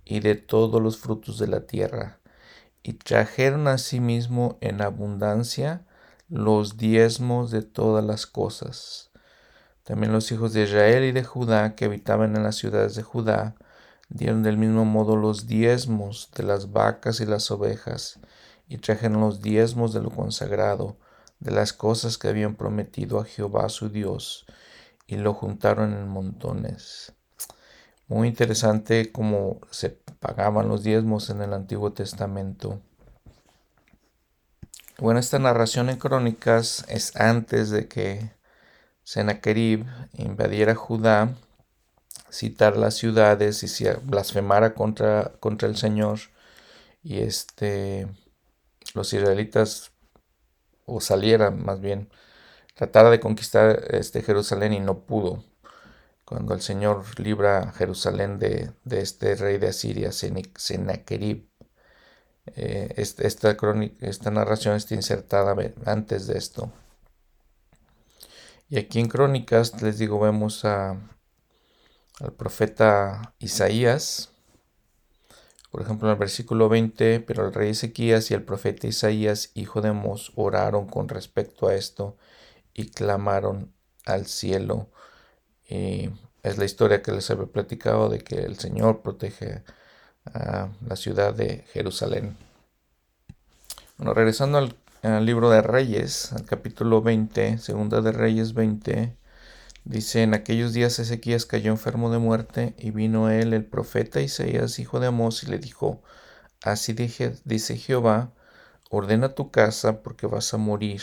[0.04, 2.20] y de todos los frutos de la tierra,
[2.82, 4.00] y trajeron a sí
[4.60, 5.86] en abundancia
[6.28, 9.10] los diezmos de todas las cosas.
[9.82, 13.54] También los hijos de Israel y de Judá que habitaban en las ciudades de Judá
[14.08, 18.18] dieron del mismo modo los diezmos de las vacas y las ovejas,
[18.68, 20.96] y trajeron los diezmos de lo consagrado,
[21.40, 24.46] de las cosas que habían prometido a Jehová su Dios,
[25.06, 27.12] y lo juntaron en montones.
[28.06, 29.88] Muy interesante cómo se
[30.20, 32.82] pagaban los diezmos en el Antiguo Testamento.
[34.98, 38.30] Bueno, esta narración en Crónicas es antes de que
[39.04, 41.34] Sennacherib invadiera Judá,
[42.30, 46.18] citar las ciudades y blasfemara contra, contra el Señor
[47.02, 48.06] y este
[48.94, 49.92] los israelitas
[50.84, 52.10] o salieran más bien
[52.74, 55.42] tratara de conquistar este Jerusalén y no pudo
[56.24, 61.48] cuando el Señor libra Jerusalén de, este rey de Asiria Sennacherib
[62.56, 63.56] eh, esta,
[64.00, 65.56] esta narración está insertada
[65.86, 66.72] antes de esto
[68.68, 70.98] y aquí en Crónicas les digo vemos a,
[72.20, 74.34] al profeta Isaías
[75.74, 79.80] por ejemplo, en el versículo 20, pero el rey Ezequías y el profeta Isaías, hijo
[79.80, 82.16] de Mos, oraron con respecto a esto
[82.74, 83.74] y clamaron
[84.06, 84.92] al cielo.
[85.68, 86.10] Y
[86.42, 89.62] es la historia que les había platicado de que el Señor protege
[90.26, 92.36] a la ciudad de Jerusalén.
[93.96, 94.76] Bueno, regresando al,
[95.24, 99.16] libro de Reyes, al capítulo 20, segunda de Reyes 20,
[99.84, 104.78] Dice, en aquellos días Ezequías cayó enfermo de muerte y vino él el profeta Isaías,
[104.78, 106.02] hijo de Amós, y le dijo,
[106.62, 108.32] así dice Jehová,
[108.88, 111.02] ordena tu casa porque vas a morir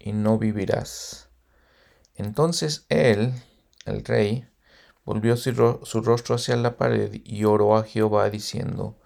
[0.00, 1.28] y no vivirás.
[2.16, 3.32] Entonces él,
[3.84, 4.46] el rey,
[5.04, 5.52] volvió su,
[6.02, 8.98] rostro hacia la pared y oró a Jehová diciendo,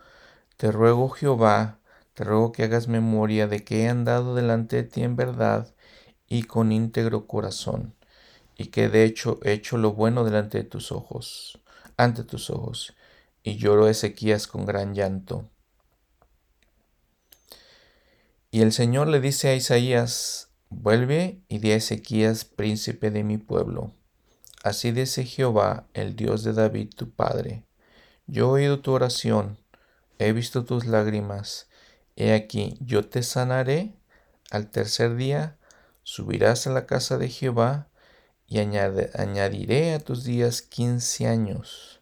[0.56, 1.80] Te ruego Jehová,
[2.14, 5.74] te ruego que hagas memoria de que he andado delante de ti en verdad
[6.28, 7.96] y con íntegro corazón
[8.56, 11.60] y que de hecho he hecho lo bueno delante de tus ojos,
[11.96, 12.94] ante tus ojos.
[13.42, 15.48] Y lloró Ezequías con gran llanto.
[18.50, 23.38] Y el Señor le dice a Isaías, vuelve y di a Ezequías, príncipe de mi
[23.38, 23.92] pueblo.
[24.66, 27.62] Así dice Jehová, el Dios de David tu padre.
[28.26, 29.58] Yo he oído tu oración,
[30.18, 31.68] he visto tus lágrimas.
[32.16, 33.94] He aquí, yo te sanaré.
[34.50, 35.56] Al tercer día
[36.02, 37.86] subirás a la casa de Jehová
[38.48, 42.00] y añadiré a tus días quince años,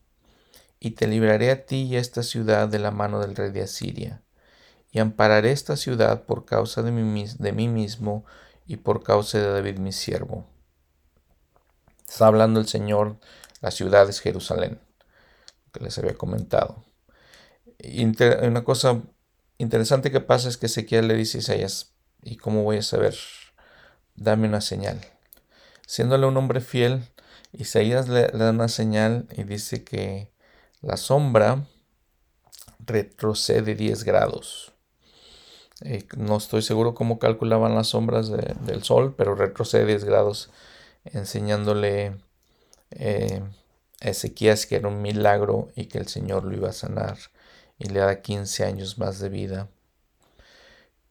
[0.81, 3.61] y te libraré a ti y a esta ciudad de la mano del rey de
[3.61, 4.23] Asiria,
[4.91, 8.25] y ampararé esta ciudad por causa de mí, de mí mismo
[8.67, 10.47] y por causa de David mi siervo.
[12.09, 13.19] Está hablando el Señor,
[13.61, 14.81] la ciudad es Jerusalén,
[15.73, 16.85] que les había comentado.
[18.43, 19.03] una cosa
[19.59, 23.17] interesante que pasa es que Ezequiel le dice a Isaías, ¿y cómo voy a saber?
[24.17, 25.01] Dame una señal.
[25.87, 27.05] Siéndole un hombre fiel,
[27.53, 30.31] Isaías le, da una señal y dice que
[30.81, 31.67] la sombra
[32.81, 34.73] retrocede 10 grados.
[35.83, 40.51] Eh, no estoy seguro cómo calculaban las sombras del sol, pero retrocede 10 grados,
[41.05, 42.17] enseñándole
[42.91, 43.43] eh,
[44.01, 47.19] a Ezequías que era un milagro y que el Señor lo iba a sanar
[47.79, 49.69] y le da 15 años más de vida.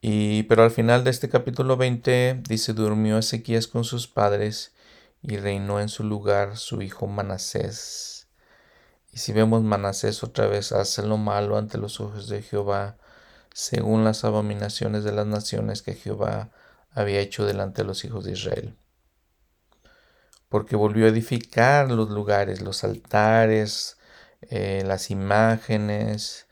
[0.00, 4.74] Y, pero al final de este capítulo 20 dice, durmió Ezequías con sus padres
[5.22, 8.28] y reinó en su lugar su hijo Manasés.
[9.12, 12.98] Y si vemos Manasés otra vez hace lo malo ante los ojos de Jehová,
[13.54, 16.50] según las abominaciones de las naciones que Jehová
[16.90, 18.76] había hecho delante de los hijos de Israel.
[20.54, 23.98] Porque volvió a edificar los lugares, los altares,
[24.42, 26.46] eh, las imágenes,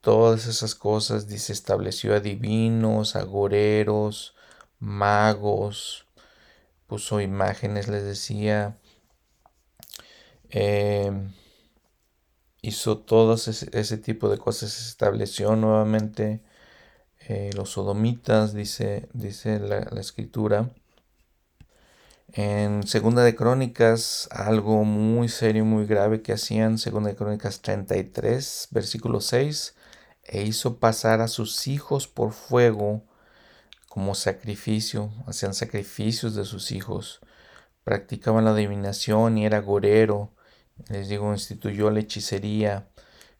[0.00, 4.36] todas esas cosas, dice, estableció a divinos, agoreros,
[4.78, 6.06] magos,
[6.86, 8.78] puso imágenes, les decía,
[10.50, 11.32] em,
[12.62, 16.44] hizo todo ese, tipo de cosas, estableció nuevamente
[17.28, 20.70] eh, los sodomitas, dice, dice la escritura.
[22.38, 28.68] En Segunda de Crónicas, algo muy serio, muy grave que hacían, Segunda de Crónicas 33,
[28.72, 29.74] versículo 6,
[30.22, 33.02] e hizo pasar a sus hijos por fuego
[33.88, 37.20] como sacrificio, hacían sacrificios de sus hijos,
[37.84, 40.34] practicaban la adivinación y era gorero,
[40.90, 42.90] les digo, instituyó la hechicería,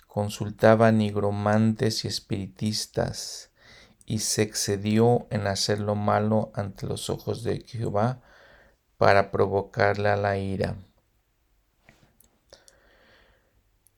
[0.07, 3.51] consultaba nigromantes y espiritistas,
[4.07, 8.23] y se excedió en hacer lo malo ante los ojos de Jehová
[8.97, 10.77] para provocarle a la ira.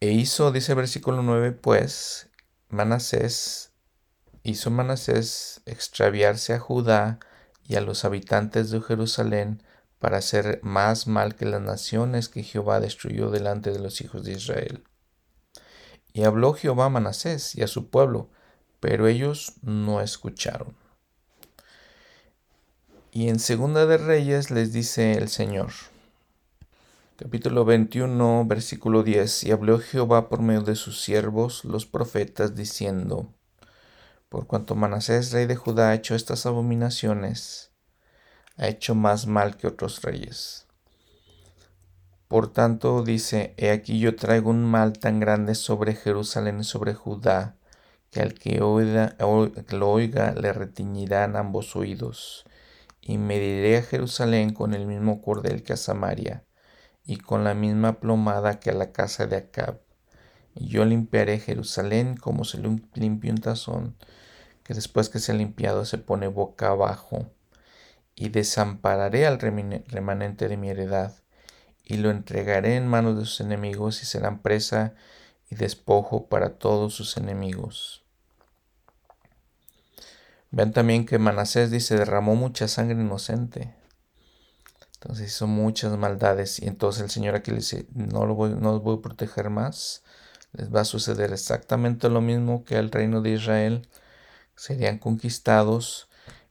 [0.00, 2.30] E hizo, dice el versículo 9, pues,
[2.68, 3.72] Manasés,
[4.44, 7.18] hizo Manasés extraviarse a Judá
[7.64, 9.62] y a los habitantes de Jerusalén
[9.98, 14.32] para hacer más mal que las naciones que Jehová destruyó delante de los hijos de
[14.32, 14.84] Israel.
[16.12, 18.30] Y habló Jehová a Manasés y a su pueblo,
[18.80, 20.76] pero ellos no escucharon.
[23.18, 25.72] Y en Segunda de Reyes les dice el Señor,
[27.16, 33.34] capítulo 21, versículo 10, y habló Jehová por medio de sus siervos, los profetas, diciendo,
[34.28, 37.72] por cuanto Manasés, rey de Judá, ha hecho estas abominaciones,
[38.56, 40.68] ha hecho más mal que otros reyes.
[42.28, 46.94] Por tanto, dice, he aquí yo traigo un mal tan grande sobre Jerusalén y sobre
[46.94, 47.56] Judá,
[48.12, 49.16] que al que oiga,
[49.70, 52.44] lo oiga le retiñirán ambos oídos,
[53.08, 56.44] y mediré a Jerusalén con el mismo cordel que a Samaria,
[57.06, 59.80] y con la misma plomada que a la casa de Acab.
[60.54, 63.96] Y yo limpiaré Jerusalén como se limpia un tazón,
[64.62, 67.30] que después que se ha limpiado se pone boca abajo,
[68.14, 71.14] y desampararé al remanente de mi heredad,
[71.82, 74.92] y lo entregaré en manos de sus enemigos, y serán presa
[75.48, 78.04] y despojo para todos sus enemigos.
[80.50, 83.74] Vean también que Manasés dice, derramó mucha sangre inocente.
[84.94, 88.72] Entonces hizo muchas maldades y entonces el Señor aquí le dice, no, lo voy, no
[88.72, 90.02] los voy a proteger más.
[90.52, 93.88] Les va a suceder exactamente lo mismo que al reino de Israel.
[94.56, 96.08] Serían conquistados.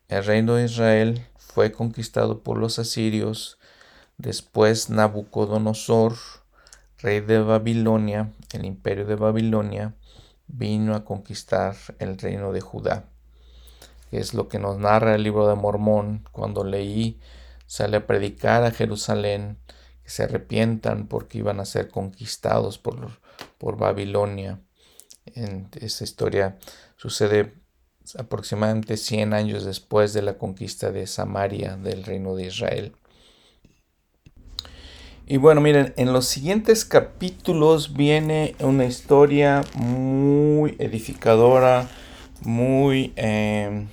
[0.08, 3.58] El reino de Israel fue conquistado por los asirios.
[4.18, 6.16] Después Nabucodonosor,
[7.00, 9.96] rey de Babilonia, el imperio de Babilonia,
[10.48, 13.10] vino a conquistar el reino de Judá.
[14.12, 17.20] Es lo que nos narra el libro de Mormón cuando leí
[17.66, 19.58] sale a predicar a Jerusalén,
[20.04, 23.20] que se arrepientan porque iban a ser conquistados por,
[23.58, 24.62] por Babilonia.
[25.36, 26.58] En esta historia
[26.96, 27.54] sucede
[28.18, 32.94] aproximadamente 100 años después de la conquista de Samaria del reino de Israel.
[35.30, 41.90] Y bueno, miren, en los siguientes capítulos viene una historia muy edificadora,
[42.42, 43.86] muy eh,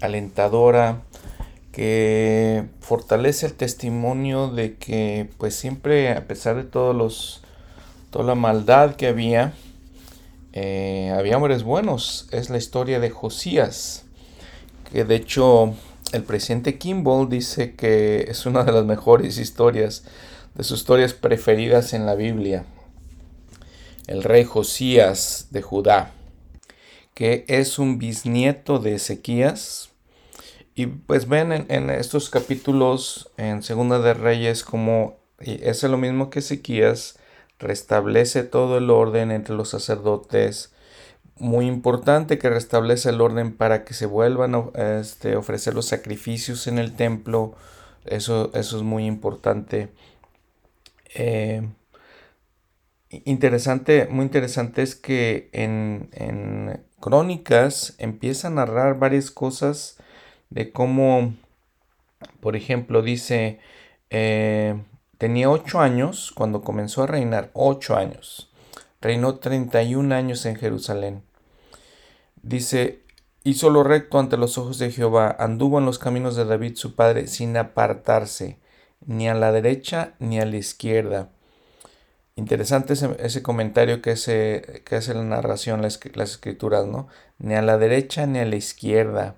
[0.00, 1.02] alentadora,
[1.72, 7.42] que fortalece el testimonio de que pues siempre a pesar de todos los
[8.10, 9.54] toda la maldad que había
[10.52, 12.28] eh, había hombres buenos.
[12.30, 14.04] Es la historia de Josías
[14.92, 15.74] que de hecho
[16.12, 20.04] el presidente Kimball dice que es una de las mejores historias
[20.54, 22.66] de sus historias preferidas en la Biblia.
[24.06, 26.10] El rey Josías de Judá
[27.14, 29.92] que es un bisnieto de Ezequías
[30.74, 36.38] y pues ven en, estos capítulos en Segunda de Reyes como es lo mismo que
[36.38, 37.18] Ezequías,
[37.58, 40.72] restablece todo el orden entre los sacerdotes.
[41.36, 46.66] Muy importante que restablece el orden para que se vuelvan a este, ofrecer los sacrificios
[46.66, 47.54] en el templo.
[48.04, 49.92] Eso, eso es muy importante.
[51.14, 51.68] Eh,
[53.10, 59.96] interesante, muy interesante es que en, en Crónicas empieza a narrar varias cosas
[60.50, 61.34] de cómo,
[62.38, 63.58] por ejemplo, dice,
[64.10, 64.80] eh,
[65.18, 68.52] tenía ocho años cuando comenzó a reinar, ocho años.
[69.00, 71.24] Reinó 31 años en Jerusalén.
[72.40, 73.00] Dice,
[73.42, 76.94] hizo lo recto ante los ojos de Jehová, anduvo en los caminos de David su
[76.94, 78.60] padre sin apartarse,
[79.04, 81.30] ni a la derecha ni a la izquierda.
[82.34, 84.14] Interesante ese, comentario que
[84.84, 87.08] que hace la narración, las, las escrituras, ¿no?
[87.38, 89.36] Ni a la derecha ni a la izquierda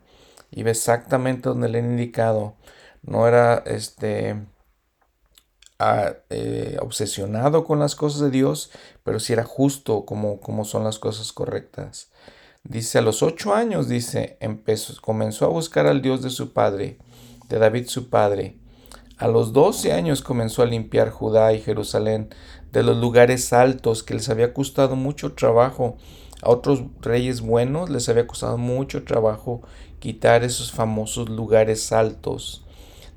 [0.52, 2.54] iba exactamente donde le han indicado.
[3.02, 4.36] No era este
[6.30, 8.70] eh, obsesionado con las cosas de Dios,
[9.02, 12.10] pero sí era justo como, como son las cosas correctas.
[12.62, 16.98] Dice, a los ocho años, dice, empezó, comenzó a buscar al Dios de su padre,
[17.48, 18.56] de David su padre.
[19.18, 22.30] A los doce años comenzó a limpiar Judá y Jerusalén
[22.74, 25.96] de los lugares altos que les había costado mucho trabajo.
[26.42, 29.62] A otros reyes buenos les había costado mucho trabajo
[29.98, 32.66] quitar esos famosos lugares altos,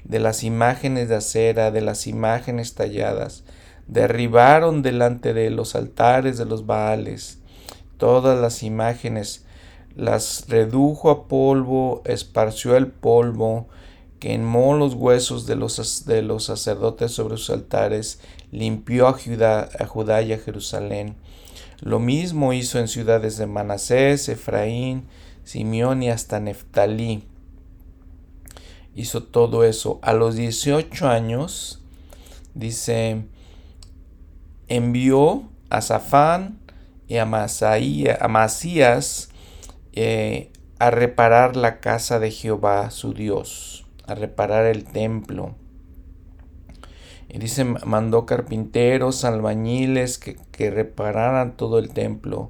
[0.05, 3.43] de las imágenes de acera, de las imágenes talladas.
[3.88, 7.39] Derribaron delante de los altares de los Baales
[7.97, 9.43] todas las imágenes,
[9.95, 13.68] las redujo a polvo, esparció el polvo,
[14.20, 18.20] quemó los huesos de los, de los sacerdotes sobre sus altares,
[18.52, 21.16] limpió a Judá, a Judá y a Jerusalén
[21.82, 25.06] Lo mismo hizo en ciudades de Manasés, Efraín,
[25.43, 27.24] Simeón y hasta Neftalí.
[28.95, 30.00] Hizo todo eso.
[30.02, 31.84] A los 18 años,
[32.56, 33.26] dice,
[34.68, 36.60] envió a Zafán
[37.08, 39.30] y a, Masías
[39.93, 45.56] eh, a reparar la casa de Jehová, su Dios, a reparar el templo.
[47.38, 52.50] Dice, mandó carpinteros, albañiles que, repararan todo el templo.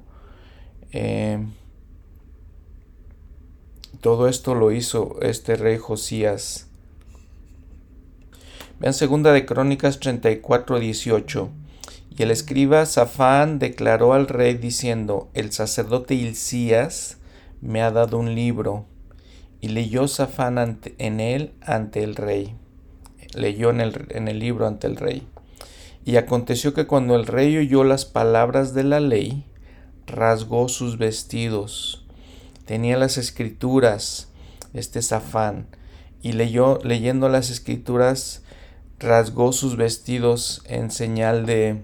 [0.92, 1.46] Eh,
[4.00, 6.68] todo esto lo hizo este rey Josías.
[8.80, 11.50] Vean segunda de Crónicas 34, 18.
[12.16, 17.18] Y el escriba Safán declaró al rey diciendo, el sacerdote Hilcías
[17.60, 18.86] me ha dado un libro.
[19.60, 22.56] Y leyó Safán en él ante el rey
[23.34, 25.26] leyó en el, en el libro ante el rey.
[26.04, 29.44] Y aconteció que cuando el rey oyó las palabras de la ley,
[30.06, 32.06] rasgó sus vestidos.
[32.64, 34.28] Tenía las escrituras,
[34.74, 35.66] este Safán,
[36.22, 38.42] y leyó, leyendo las escrituras,
[38.98, 41.82] rasgó sus vestidos en señal de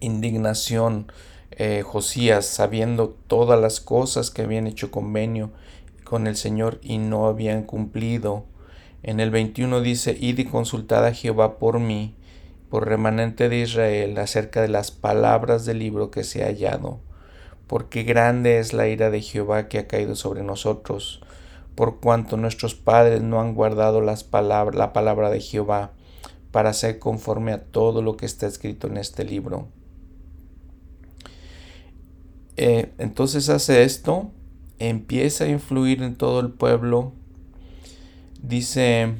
[0.00, 1.10] indignación.
[1.50, 5.50] Eh, Josías, sabiendo todas las cosas que habían hecho convenio
[6.04, 8.46] con el Señor y no habían cumplido,
[9.02, 12.14] en el 21 dice, id y consultad a Jehová por mí,
[12.70, 17.00] por remanente de Israel, acerca de las palabras del libro que se ha hallado,
[17.66, 21.20] porque grande es la ira de Jehová que ha caído sobre nosotros,
[21.74, 25.92] por cuanto nuestros padres no han guardado las la palabra de Jehová,
[26.52, 29.68] para hacer conforme a todo lo que está escrito en este libro.
[32.56, 34.30] Eh, entonces hace esto,
[34.78, 37.14] empieza a influir en todo el pueblo,
[38.42, 39.14] Dice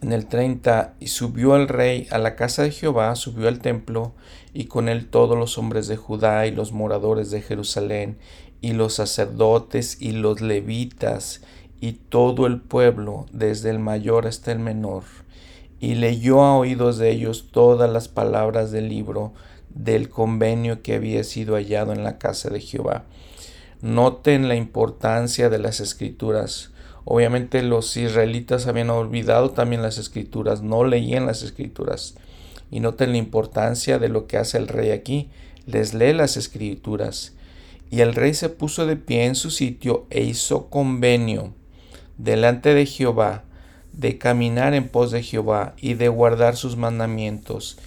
[0.00, 4.14] en el 30, y subió el rey a la casa de Jehová, subió al templo,
[4.52, 8.18] y con él todos los hombres de Judá y los moradores de Jerusalén,
[8.60, 11.42] y los sacerdotes y los levitas,
[11.80, 15.04] y todo el pueblo, desde el mayor hasta el menor,
[15.78, 19.32] y leyó a oídos de ellos todas las palabras del libro
[19.68, 23.04] del convenio que había sido hallado en la casa de Jehová.
[23.82, 26.72] Noten la importancia de las escrituras
[27.10, 32.16] Obviamente los israelitas habían olvidado también las escrituras, no leían las escrituras.
[32.70, 35.30] Y noten la importancia de lo que hace el rey aquí.
[35.64, 37.32] Les lee las escrituras.
[37.90, 41.54] Y el rey se puso de pie en su sitio e hizo convenio
[42.18, 43.44] delante de Jehová
[43.94, 47.78] de caminar en pos de Jehová y de guardar sus mandamientos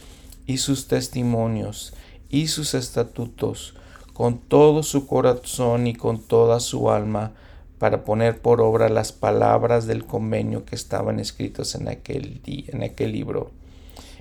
[0.48, 1.94] y sus testimonios
[2.28, 3.76] y sus estatutos
[4.14, 7.34] con todo su corazón y con toda su alma
[7.82, 13.12] para poner por obra las palabras del convenio que estaban escritos en aquel, en aquel
[13.12, 13.50] libro.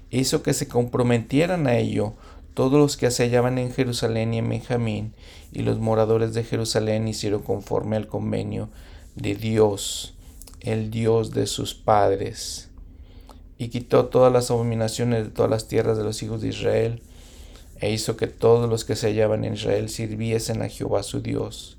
[0.08, 2.14] Hizo que se comprometieran a ello
[2.54, 5.12] todos los que se hallaban en Jerusalén y en Benjamín,
[5.52, 8.70] y los moradores de Jerusalén hicieron conforme al convenio
[9.14, 10.14] de Dios,
[10.60, 12.70] el Dios de sus padres.
[13.58, 17.02] Y quitó todas las abominaciones de todas las tierras de los hijos de Israel,
[17.78, 21.76] e hizo que todos los que se hallaban en Israel sirviesen a Jehová su Dios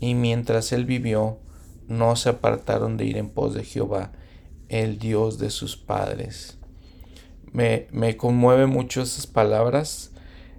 [0.00, 1.38] y mientras él vivió,
[1.86, 4.12] no se apartaron de ir en pos de Jehová,
[4.68, 6.58] el Dios de sus padres.
[7.52, 10.12] Me, me conmueve mucho esas palabras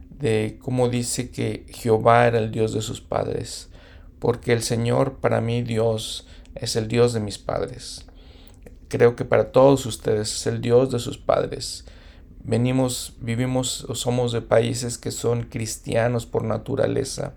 [0.09, 3.69] de cómo dice que Jehová era el Dios de sus padres,
[4.19, 8.05] porque el Señor para mí Dios es el Dios de mis padres.
[8.89, 11.85] Creo que para todos ustedes es el Dios de sus padres.
[12.43, 17.33] Venimos, vivimos o somos de países que son cristianos por naturaleza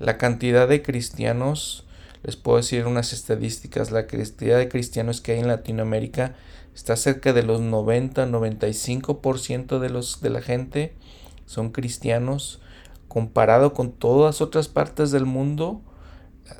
[0.00, 1.86] la cantidad de cristianos,
[2.24, 6.34] les puedo decir unas estadísticas, la cantidad de cristianos que hay en Latinoamérica
[6.74, 10.94] está cerca de los 90-95% de, los, de la gente
[11.50, 12.60] son cristianos,
[13.08, 15.82] comparado con todas otras partes del mundo,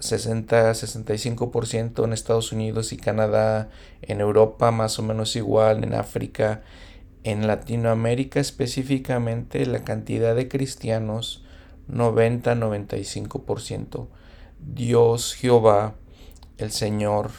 [0.01, 3.71] 60-65% en Estados Unidos y Canadá,
[4.03, 6.63] en Europa más o menos igual, en África,
[7.23, 11.45] en Latinoamérica específicamente la cantidad de cristianos
[11.93, 14.07] 90-95%.
[14.59, 15.95] Dios Jehová,
[16.59, 17.31] el Señor,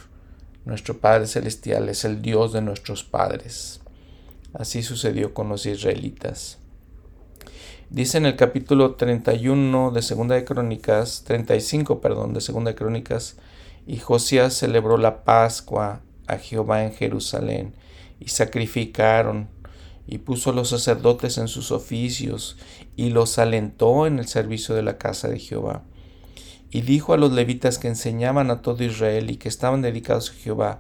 [0.66, 3.82] nuestro Padre Celestial, es el Dios de nuestros padres.
[4.54, 6.58] Así sucedió con los israelitas.
[7.89, 13.38] Dice en el capítulo 31 de Segunda de Crónicas, 35, perdón, de Segunda de Crónicas,
[13.86, 17.76] y Josías celebró la Pascua a Jehová en Jerusalén,
[18.20, 19.49] y sacrificaron
[20.08, 22.58] y puso a los sacerdotes en sus oficios
[22.96, 25.84] y los alentó en el servicio de la casa de Jehová.
[26.70, 30.34] Y dijo a los levitas que enseñaban a todo Israel y que estaban dedicados a
[30.34, 30.80] Jehová,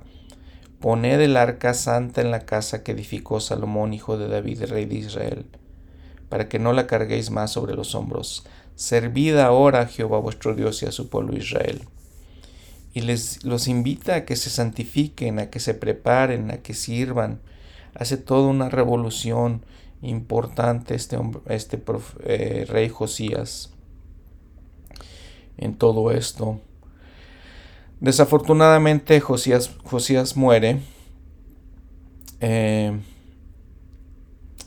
[0.81, 4.95] Poned el arca santa en la casa que edificó Salomón, hijo de David, rey de
[4.95, 5.45] Israel.
[6.27, 8.45] para que no la carguéis más sobre los hombros.
[8.75, 11.81] Servid ahora a Jehová vuestro Dios y a su pueblo Israel.
[12.93, 17.41] Y les los invita a que se santifiquen, a que se preparen, a que sirvan.
[17.93, 19.65] Hace toda una revolución
[20.01, 21.81] importante este, este
[22.23, 23.71] eh, rey Josías
[25.57, 26.59] en todo esto.
[27.99, 30.81] Desafortunadamente Josías, Josías muere.
[32.39, 32.99] Eh,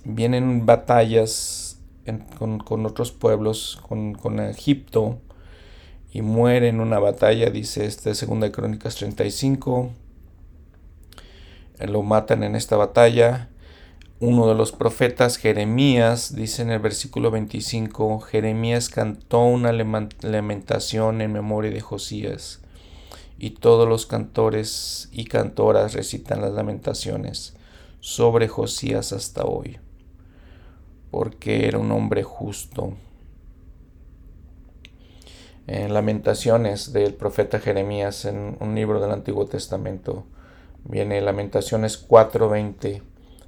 [0.05, 1.81] vienen batallas
[2.39, 5.19] con, otros pueblos, con, Egipto,
[6.13, 9.91] y muere en una batalla, dice este Segunda de Crónicas 35.
[11.89, 13.49] Lo matan en esta batalla.
[14.21, 21.33] Uno de los profetas, Jeremías, dice en el versículo 25, Jeremías cantó una lamentación en
[21.33, 22.63] memoria de Josías,
[23.39, 27.57] y todos los cantores y cantoras recitan las lamentaciones
[28.01, 29.79] sobre Josías hasta hoy
[31.15, 32.95] porque era un hombre justo.
[35.69, 40.25] En Lamentaciones del profeta Jeremías, en un libro del Antiguo Testamento,
[40.83, 43.01] viene Lamentaciones 4:20,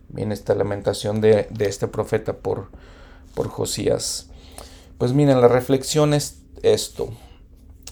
[0.09, 2.70] viene esta lamentación de, este profeta por,
[3.34, 4.30] por Josías.
[4.98, 7.11] Pues miren, la reflexión es esto.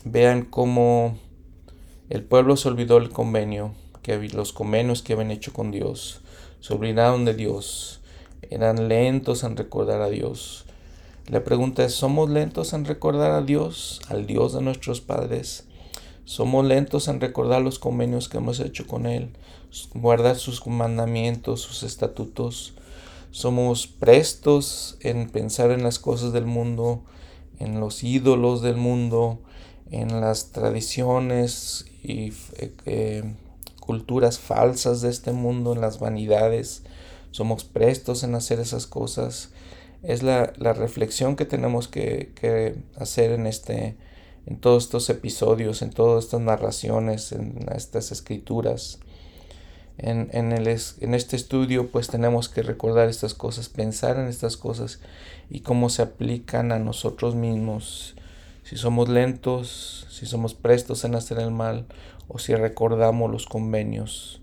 [0.04, 1.18] Vean cómo
[2.10, 6.20] el pueblo se olvidó el convenio, que los convenios que habían hecho con Dios,
[6.60, 8.00] se olvidaron de Dios
[8.50, 10.64] eran lentos en recordar a Dios.
[11.26, 15.64] La pregunta es, ¿somos lentos en recordar a Dios, al Dios de nuestros padres?
[16.24, 19.30] ¿Somos lentos en recordar los convenios que hemos hecho con Él,
[19.94, 22.74] guardar sus mandamientos, sus estatutos?
[23.30, 27.02] ¿Somos prestos en pensar en las cosas del mundo,
[27.58, 29.40] en los ídolos del mundo,
[29.90, 33.34] en las tradiciones y eh, eh,
[33.80, 36.82] culturas falsas de este mundo, en las vanidades?
[37.34, 39.50] somos prestos en hacer esas cosas.
[40.04, 43.96] Es la, reflexión que tenemos que, hacer en, este,
[44.46, 49.00] en todos estos episodios, en todas estas narraciones, en estas escrituras.
[49.96, 54.56] En, en, el, en este estudio pues tenemos que recordar estas cosas, pensar en estas
[54.56, 55.00] cosas
[55.50, 58.14] y cómo se aplican a nosotros mismos.
[58.64, 61.86] Si somos lentos, si somos prestos en hacer el mal
[62.28, 64.40] o si recordamos los convenios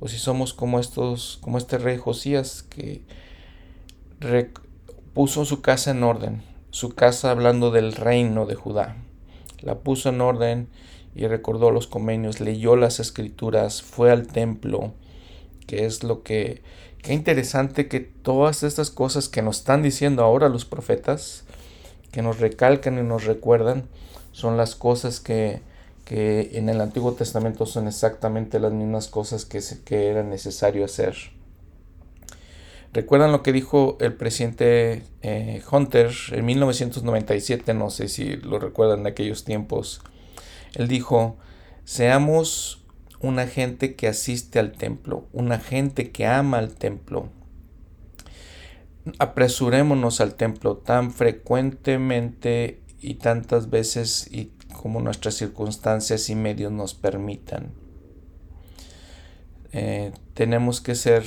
[0.00, 3.02] o si somos como estos, como este rey Josías que
[5.14, 8.96] puso su casa en orden, su casa hablando del reino de Judá.
[9.60, 10.68] La puso en orden
[11.18, 14.92] y recordó los convenios, leyó las escrituras, fue al templo,
[15.66, 16.62] que es lo que...
[17.02, 21.44] Qué interesante que todas estas cosas que nos están diciendo ahora los profetas,
[22.12, 23.84] que nos recalcan y nos recuerdan,
[24.32, 25.60] son las cosas que
[26.08, 31.14] que en el Antiguo Testamento son exactamente las mismas cosas que, que era necesario hacer.
[32.94, 37.74] ¿Recuerdan lo que dijo el presidente eh, Hunter en 1997?
[37.74, 40.00] No sé si lo recuerdan de aquellos tiempos.
[40.78, 41.36] Él dijo,
[41.84, 42.86] seamos
[43.20, 47.30] una gente que asiste al templo, una gente que ama al templo.
[49.18, 56.94] Apresurémonos al templo tan frecuentemente y tantas veces y como nuestras circunstancias y medios nos
[56.94, 57.72] permitan.
[59.72, 61.24] Eh, tenemos que ser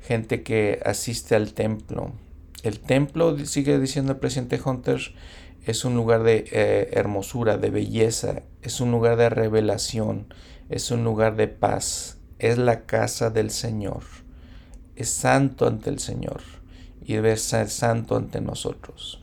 [0.00, 2.12] gente que asiste al templo.
[2.62, 5.00] El templo, sigue diciendo el presidente Hunter,
[5.68, 10.32] es un lugar de eh, hermosura, de belleza, es un lugar de revelación,
[10.70, 14.02] es un lugar de paz, es la casa del Señor,
[14.96, 16.40] es santo ante el Señor
[17.02, 19.22] y debe ser santo ante nosotros.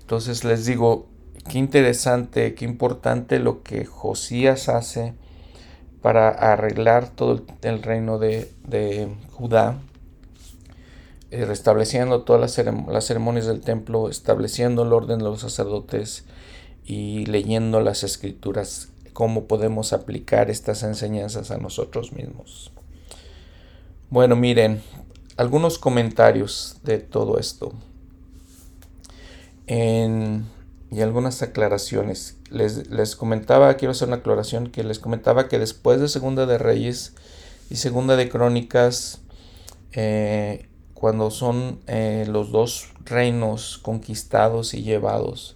[0.00, 1.10] Entonces les digo,
[1.50, 5.12] qué interesante, qué importante lo que Josías hace
[6.00, 8.48] para arreglar todo el reino de,
[9.32, 9.76] Judá,
[11.30, 16.24] eh, restableciendo todas las, ceremonias del templo, estableciendo el orden de los sacerdotes
[16.84, 22.72] y leyendo las escrituras, cómo podemos aplicar estas enseñanzas a nosotros mismos.
[24.10, 24.80] Bueno, miren,
[25.36, 27.74] algunos comentarios de todo esto.
[30.90, 32.38] Y algunas aclaraciones.
[32.50, 37.14] Les, comentaba, quiero hacer una aclaración, que les comentaba que después de Segunda de Reyes
[37.68, 39.20] y Segunda de Crónicas,
[39.92, 40.67] eh,
[40.98, 45.54] cuando son eh, los dos reinos conquistados y llevados,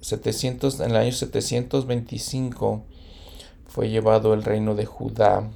[0.00, 2.82] 700, eh, en el año 725
[3.66, 5.50] fue llevado el reino de Judá,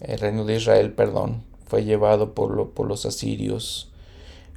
[0.00, 3.90] el reino de Israel, perdón, fue llevado por, por los asirios.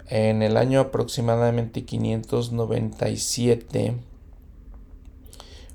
[0.08, 3.96] En el año aproximadamente 597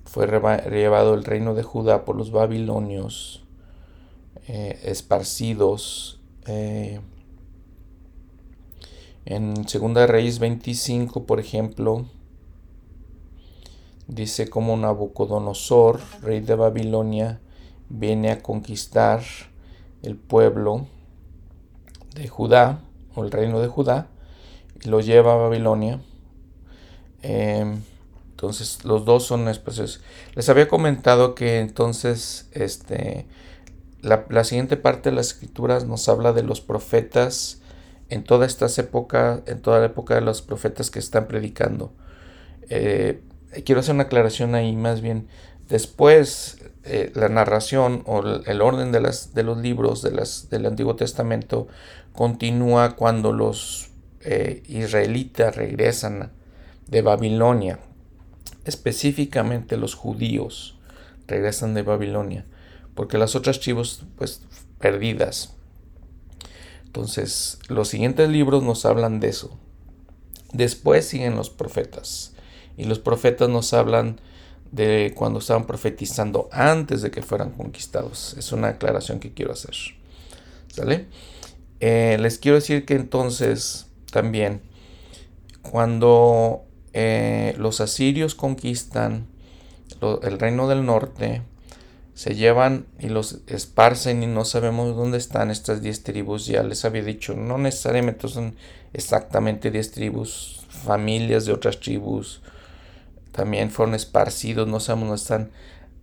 [0.05, 0.29] fue
[0.71, 3.43] llevado el reino de Judá por los babilonios
[4.47, 7.01] eh, esparcidos eh,
[9.25, 12.07] En Segunda Reyes 25, por ejemplo,
[14.07, 17.41] dice como Nabucodonosor, rey de Babilonia,
[17.89, 19.23] viene a conquistar
[20.03, 20.87] el pueblo
[22.15, 22.81] de Judá,
[23.15, 24.09] o el reino de Judá,
[24.83, 26.01] y lo lleva a Babilonia.
[27.23, 27.81] Em,
[28.31, 30.03] entonces, los dos son especies.
[30.35, 33.27] Les había comentado que entonces, este,
[34.05, 37.61] la, siguiente parte de las escrituras nos habla de los profetas
[38.09, 41.93] en toda esta época, en toda la época de los profetas que están predicando.
[42.69, 43.23] Eh,
[43.65, 45.29] quiero hacer una aclaración ahí, más bien.
[45.69, 50.67] Después, eh, la narración o el orden de, las, de los libros de las, del
[50.67, 51.67] Antiguo Testamento
[52.13, 53.91] continúa cuando los
[54.21, 56.31] eh, israelitas regresan
[56.89, 57.79] de Babilonia,
[58.65, 60.79] específicamente los judíos
[61.27, 62.45] regresan de Babilonia,
[62.95, 64.43] porque las otras tribus, pues,
[64.79, 65.55] perdidas.
[66.85, 69.59] Entonces, los siguientes libros nos hablan de eso.
[70.53, 72.35] Después siguen los profetas,
[72.77, 74.21] y los profetas nos hablan
[74.71, 78.35] de cuando estaban profetizando antes de que fueran conquistados.
[78.39, 79.75] Es una aclaración que quiero hacer.
[80.69, 81.07] ¿Sale?
[81.81, 84.63] Eh, les quiero decir que entonces también
[85.63, 89.27] cuando eh, los asirios conquistan
[90.23, 91.43] el reino del norte,
[92.15, 96.47] se llevan y los esparcen y no sabemos dónde están estas 10 tribus.
[96.47, 98.55] Ya les había dicho, no necesariamente son
[98.93, 102.41] exactamente 10 tribus, familias de otras tribus,
[103.33, 105.51] también fueron esparcidos, no sabemos dónde están.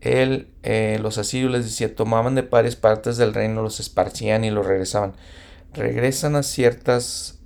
[0.01, 4.51] Él, eh, los asirios les decía, tomaban de pares partes del reino, los esparcían y
[4.51, 5.13] los regresaban.
[5.73, 7.39] Regresan a ciertas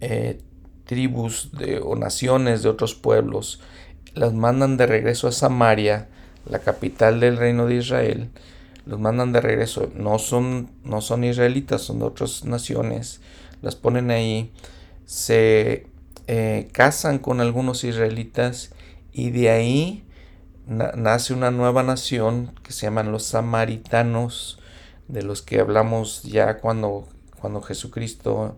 [0.00, 0.38] eh,
[0.84, 3.60] tribus de, o naciones de otros pueblos,
[4.14, 6.09] las mandan de regreso a Samaria,
[6.46, 8.30] la capital del reino de Israel,
[8.86, 13.20] los mandan de regreso, no son, no son israelitas, son de otras naciones,
[13.62, 14.52] las ponen ahí,
[15.04, 15.86] se
[16.26, 18.72] eh, casan con algunos israelitas
[19.12, 20.04] y de ahí
[20.66, 24.60] nace una nueva nación que se llaman los samaritanos,
[25.08, 27.08] de los que hablamos ya cuando,
[27.40, 28.56] cuando Jesucristo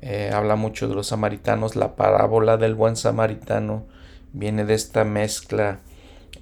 [0.00, 1.76] eh, habla mucho de los samaritanos.
[1.76, 3.84] La parábola del buen samaritano
[4.32, 5.80] viene de esta mezcla.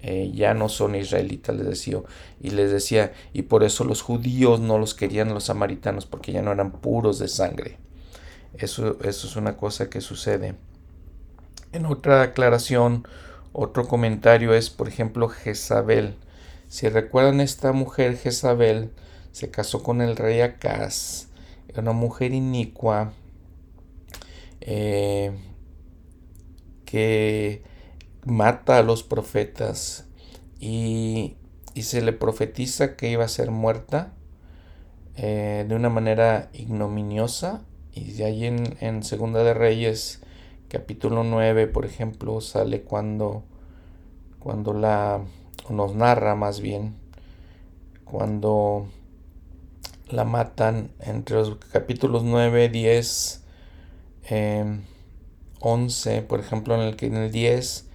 [0.02, 1.98] Eh, ya no son israelitas, les decía,
[2.40, 6.40] y les decía, y por eso los judíos no los querían los samaritanos, porque ya
[6.40, 7.76] no eran puros de sangre.
[8.54, 10.54] Eso, es una cosa que sucede.
[11.72, 13.06] En otra aclaración,
[13.52, 16.16] otro comentario es, por ejemplo, Jezabel.
[16.68, 18.92] Si recuerdan esta mujer Jezabel,
[19.32, 21.28] se casó con el rey Acaz,
[21.68, 23.12] era una mujer inicua
[24.60, 25.32] eh,
[26.84, 27.62] que
[28.30, 30.06] mata a los profetas
[30.58, 31.36] y,
[31.74, 34.12] se le profetiza que iba a ser muerta
[35.16, 37.62] eh, de una manera ignominiosa.
[37.92, 40.20] Y de ahí en, Segunda de Reyes,
[40.68, 43.44] capítulo 9, por ejemplo, sale cuando,
[44.38, 45.22] cuando la,
[45.70, 46.96] nos narra más bien,
[48.04, 48.86] cuando
[50.08, 53.44] la matan entre los capítulos 9, 10,
[55.60, 57.89] 11, por ejemplo, en el, en el 10,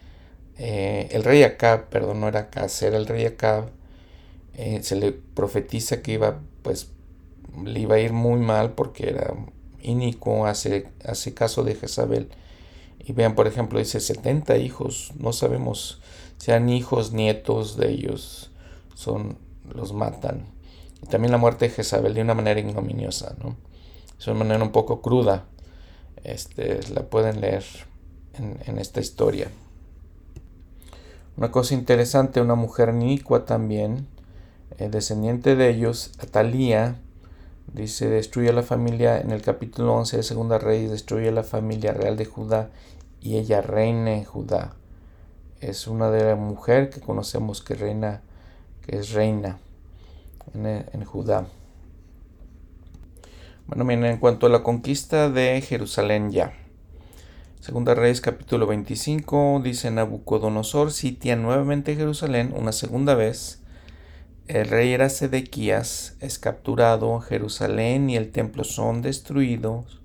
[0.58, 2.50] eh, el rey Acab, perdón, no era
[2.82, 3.70] era el rey Acab,
[4.56, 6.90] eh, se le profetiza que iba, pues,
[7.64, 9.34] le iba a ir muy mal porque era
[9.82, 12.30] inicuo, hace, hace caso de Jezabel.
[13.00, 16.02] Y vean, por ejemplo, dice 70 hijos, no sabemos
[16.38, 18.52] sean hijos, nietos de ellos,
[18.94, 19.38] son,
[19.74, 20.46] los matan.
[21.02, 23.56] Y también la muerte de Jezabel de una manera ignominiosa, ¿no?
[24.20, 25.46] Es una manera un poco cruda.
[26.24, 27.64] Este, la pueden leer
[28.34, 29.50] en, esta historia.
[31.38, 34.08] Una cosa interesante, una mujer inicua también,
[34.78, 36.96] eh, descendiente de ellos, Atalía,
[37.74, 42.16] Dice, destruye la familia, en el capítulo 11 de Segunda Reyes, destruye la familia real
[42.16, 42.70] de Judá
[43.22, 44.76] y ella reina en Judá.
[45.60, 48.22] Es una de las mujeres que conocemos que reina,
[48.86, 49.58] que es reina
[50.54, 51.48] en, Judá.
[53.68, 56.54] Bueno, miren, en cuanto a la conquista de Jerusalén ya.
[57.66, 63.60] Segunda Reyes capítulo 25 dice Nabucodonosor sitia nuevamente Jerusalén una segunda vez
[64.48, 70.00] el rey era Sedequías, es capturado, Jerusalén y el templo son destruidos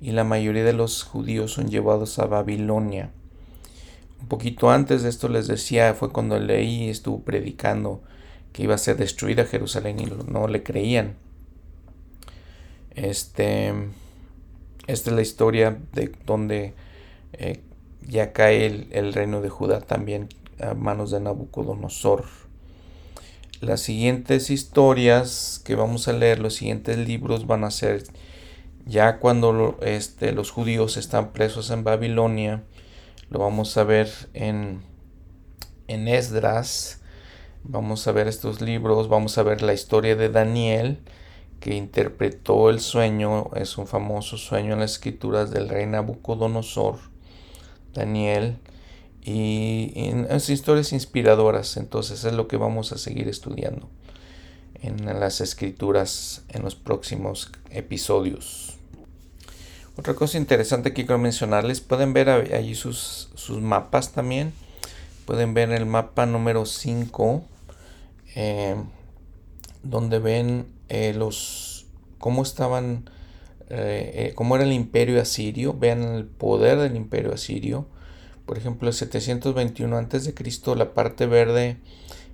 [0.00, 3.10] y la mayoría de los judíos son llevados a Babilonia.
[4.22, 8.00] Un poquito antes de esto les decía, fue cuando leí estuvo predicando
[8.54, 11.16] que iba a ser destruida Jerusalén y no le creían.
[12.94, 13.74] Este,
[14.86, 16.72] esta es la historia de donde
[17.38, 17.62] eh,
[18.06, 20.28] ya cae el, el reino de Judá también
[20.60, 22.24] a manos de Nabucodonosor.
[23.60, 28.04] Las siguientes historias que vamos a leer, los siguientes libros van a ser
[28.86, 32.64] Ya cuando este, los judíos están presos en Babilonia,
[33.30, 34.82] lo vamos a ver en,
[35.88, 37.00] en Esdras,
[37.62, 40.98] vamos a ver estos libros, vamos a ver la historia de Daniel,
[41.60, 46.98] que interpretó el sueño, es un famoso sueño en las escrituras del rey Nabucodonosor,
[47.94, 48.58] Daniel,
[49.22, 53.88] y en, historias inspiradoras, entonces es lo que vamos a seguir estudiando
[54.82, 58.76] en las escrituras en los próximos episodios.
[59.96, 64.52] Otra cosa interesante que quiero mencionarles, pueden ver allí sus, sus mapas también,
[65.24, 67.44] pueden ver el mapa número 5,
[68.34, 68.76] eh,
[69.82, 71.86] donde ven eh, los
[72.18, 73.08] cómo estaban,
[73.70, 77.86] eh, cómo era el imperio asirio, vean el poder del imperio asirio,
[78.46, 81.78] por ejemplo, el 721 a.C., la parte verde,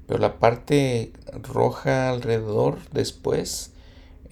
[0.07, 1.12] pero la parte
[1.43, 3.72] roja alrededor después,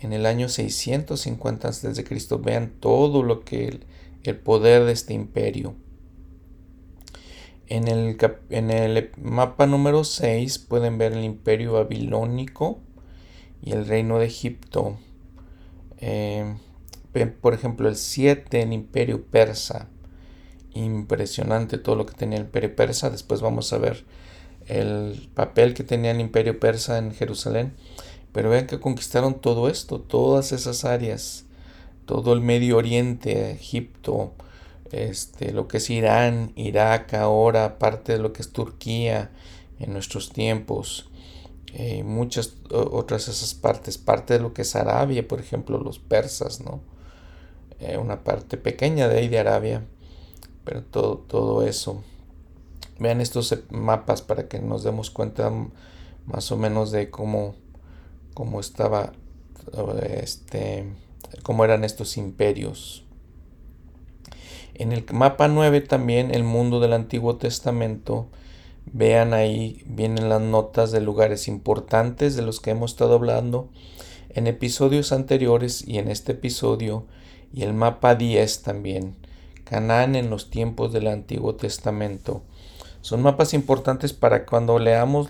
[0.00, 2.04] en el año 650 a.C.,
[2.40, 3.84] vean todo lo que el,
[4.24, 5.76] el, poder de este imperio.
[7.68, 8.16] En el,
[8.50, 12.80] en el mapa número 6 pueden ver el imperio babilónico
[13.62, 14.96] y el reino de Egipto.
[15.98, 16.56] Eh,
[17.40, 19.88] por ejemplo, el 7, el imperio persa
[20.74, 23.10] impresionante todo lo que tenía el imperio persa.
[23.10, 24.04] Después vamos a ver
[24.66, 27.74] el papel que tenía el imperio persa en Jerusalén.
[28.32, 31.46] Pero vean que conquistaron todo esto, todas esas áreas,
[32.04, 34.32] todo el Medio Oriente, Egipto,
[34.92, 39.30] este, lo que es Irán, Irak ahora, parte de lo que es Turquía
[39.78, 41.10] en nuestros tiempos,
[41.74, 46.60] eh, muchas otras esas partes, parte de lo que es Arabia, por ejemplo, los persas,
[46.60, 46.80] ¿no?
[47.80, 49.82] Eh, una parte pequeña de ahí de Arabia
[50.68, 52.04] pero todo, todo eso.
[52.98, 55.50] Vean estos mapas para que nos demos cuenta
[56.26, 57.54] más o menos de cómo,
[58.34, 59.14] cómo estaba
[60.10, 60.84] este
[61.42, 63.06] cómo eran estos imperios.
[64.74, 68.28] En el mapa 9 también el mundo del Antiguo Testamento.
[68.92, 73.70] Vean ahí, vienen las notas de lugares importantes de los que hemos estado hablando
[74.28, 77.06] en episodios anteriores y en este episodio
[77.52, 79.16] y el mapa 10 también
[79.68, 82.42] Canaán en los tiempos del Antiguo Testamento.
[83.00, 85.28] Son mapas importantes para cuando leamos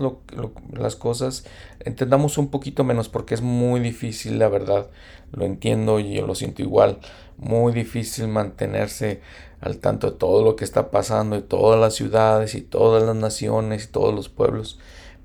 [0.72, 1.44] las cosas
[1.80, 4.88] entendamos un poquito menos porque es muy difícil, la verdad.
[5.32, 6.98] Lo entiendo y yo lo siento igual.
[7.36, 9.20] Muy difícil mantenerse
[9.60, 13.16] al tanto de todo lo que está pasando y todas las ciudades y todas las
[13.16, 14.78] naciones y todos los pueblos.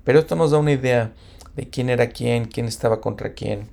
[0.04, 1.12] Pero esto nos da una idea
[1.56, 3.68] de quién era quién, quién estaba contra quién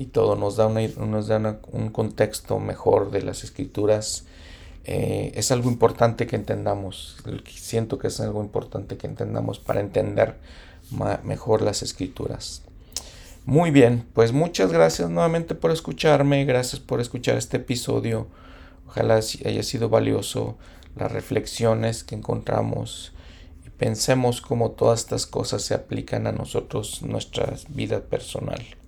[0.00, 4.24] y todo nos da, nos da un contexto mejor de las escrituras
[4.84, 7.18] eh, es algo importante que entendamos.
[7.46, 10.36] Siento que es algo importante que entendamos para entender
[11.22, 12.62] mejor las escrituras.
[13.44, 18.26] Muy bien, pues muchas gracias nuevamente por escucharme, gracias por escuchar este episodio.
[18.88, 20.56] Ojalá haya sido valioso
[20.96, 23.12] las reflexiones que encontramos
[23.66, 28.79] y pensemos cómo todas estas cosas se aplican a nosotros, nuestra vida personal.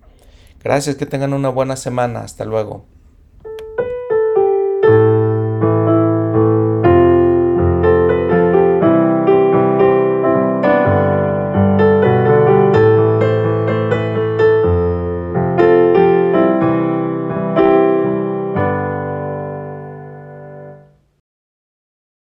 [0.63, 2.21] Gracias, que tengan una buena semana.
[2.21, 2.85] Hasta luego.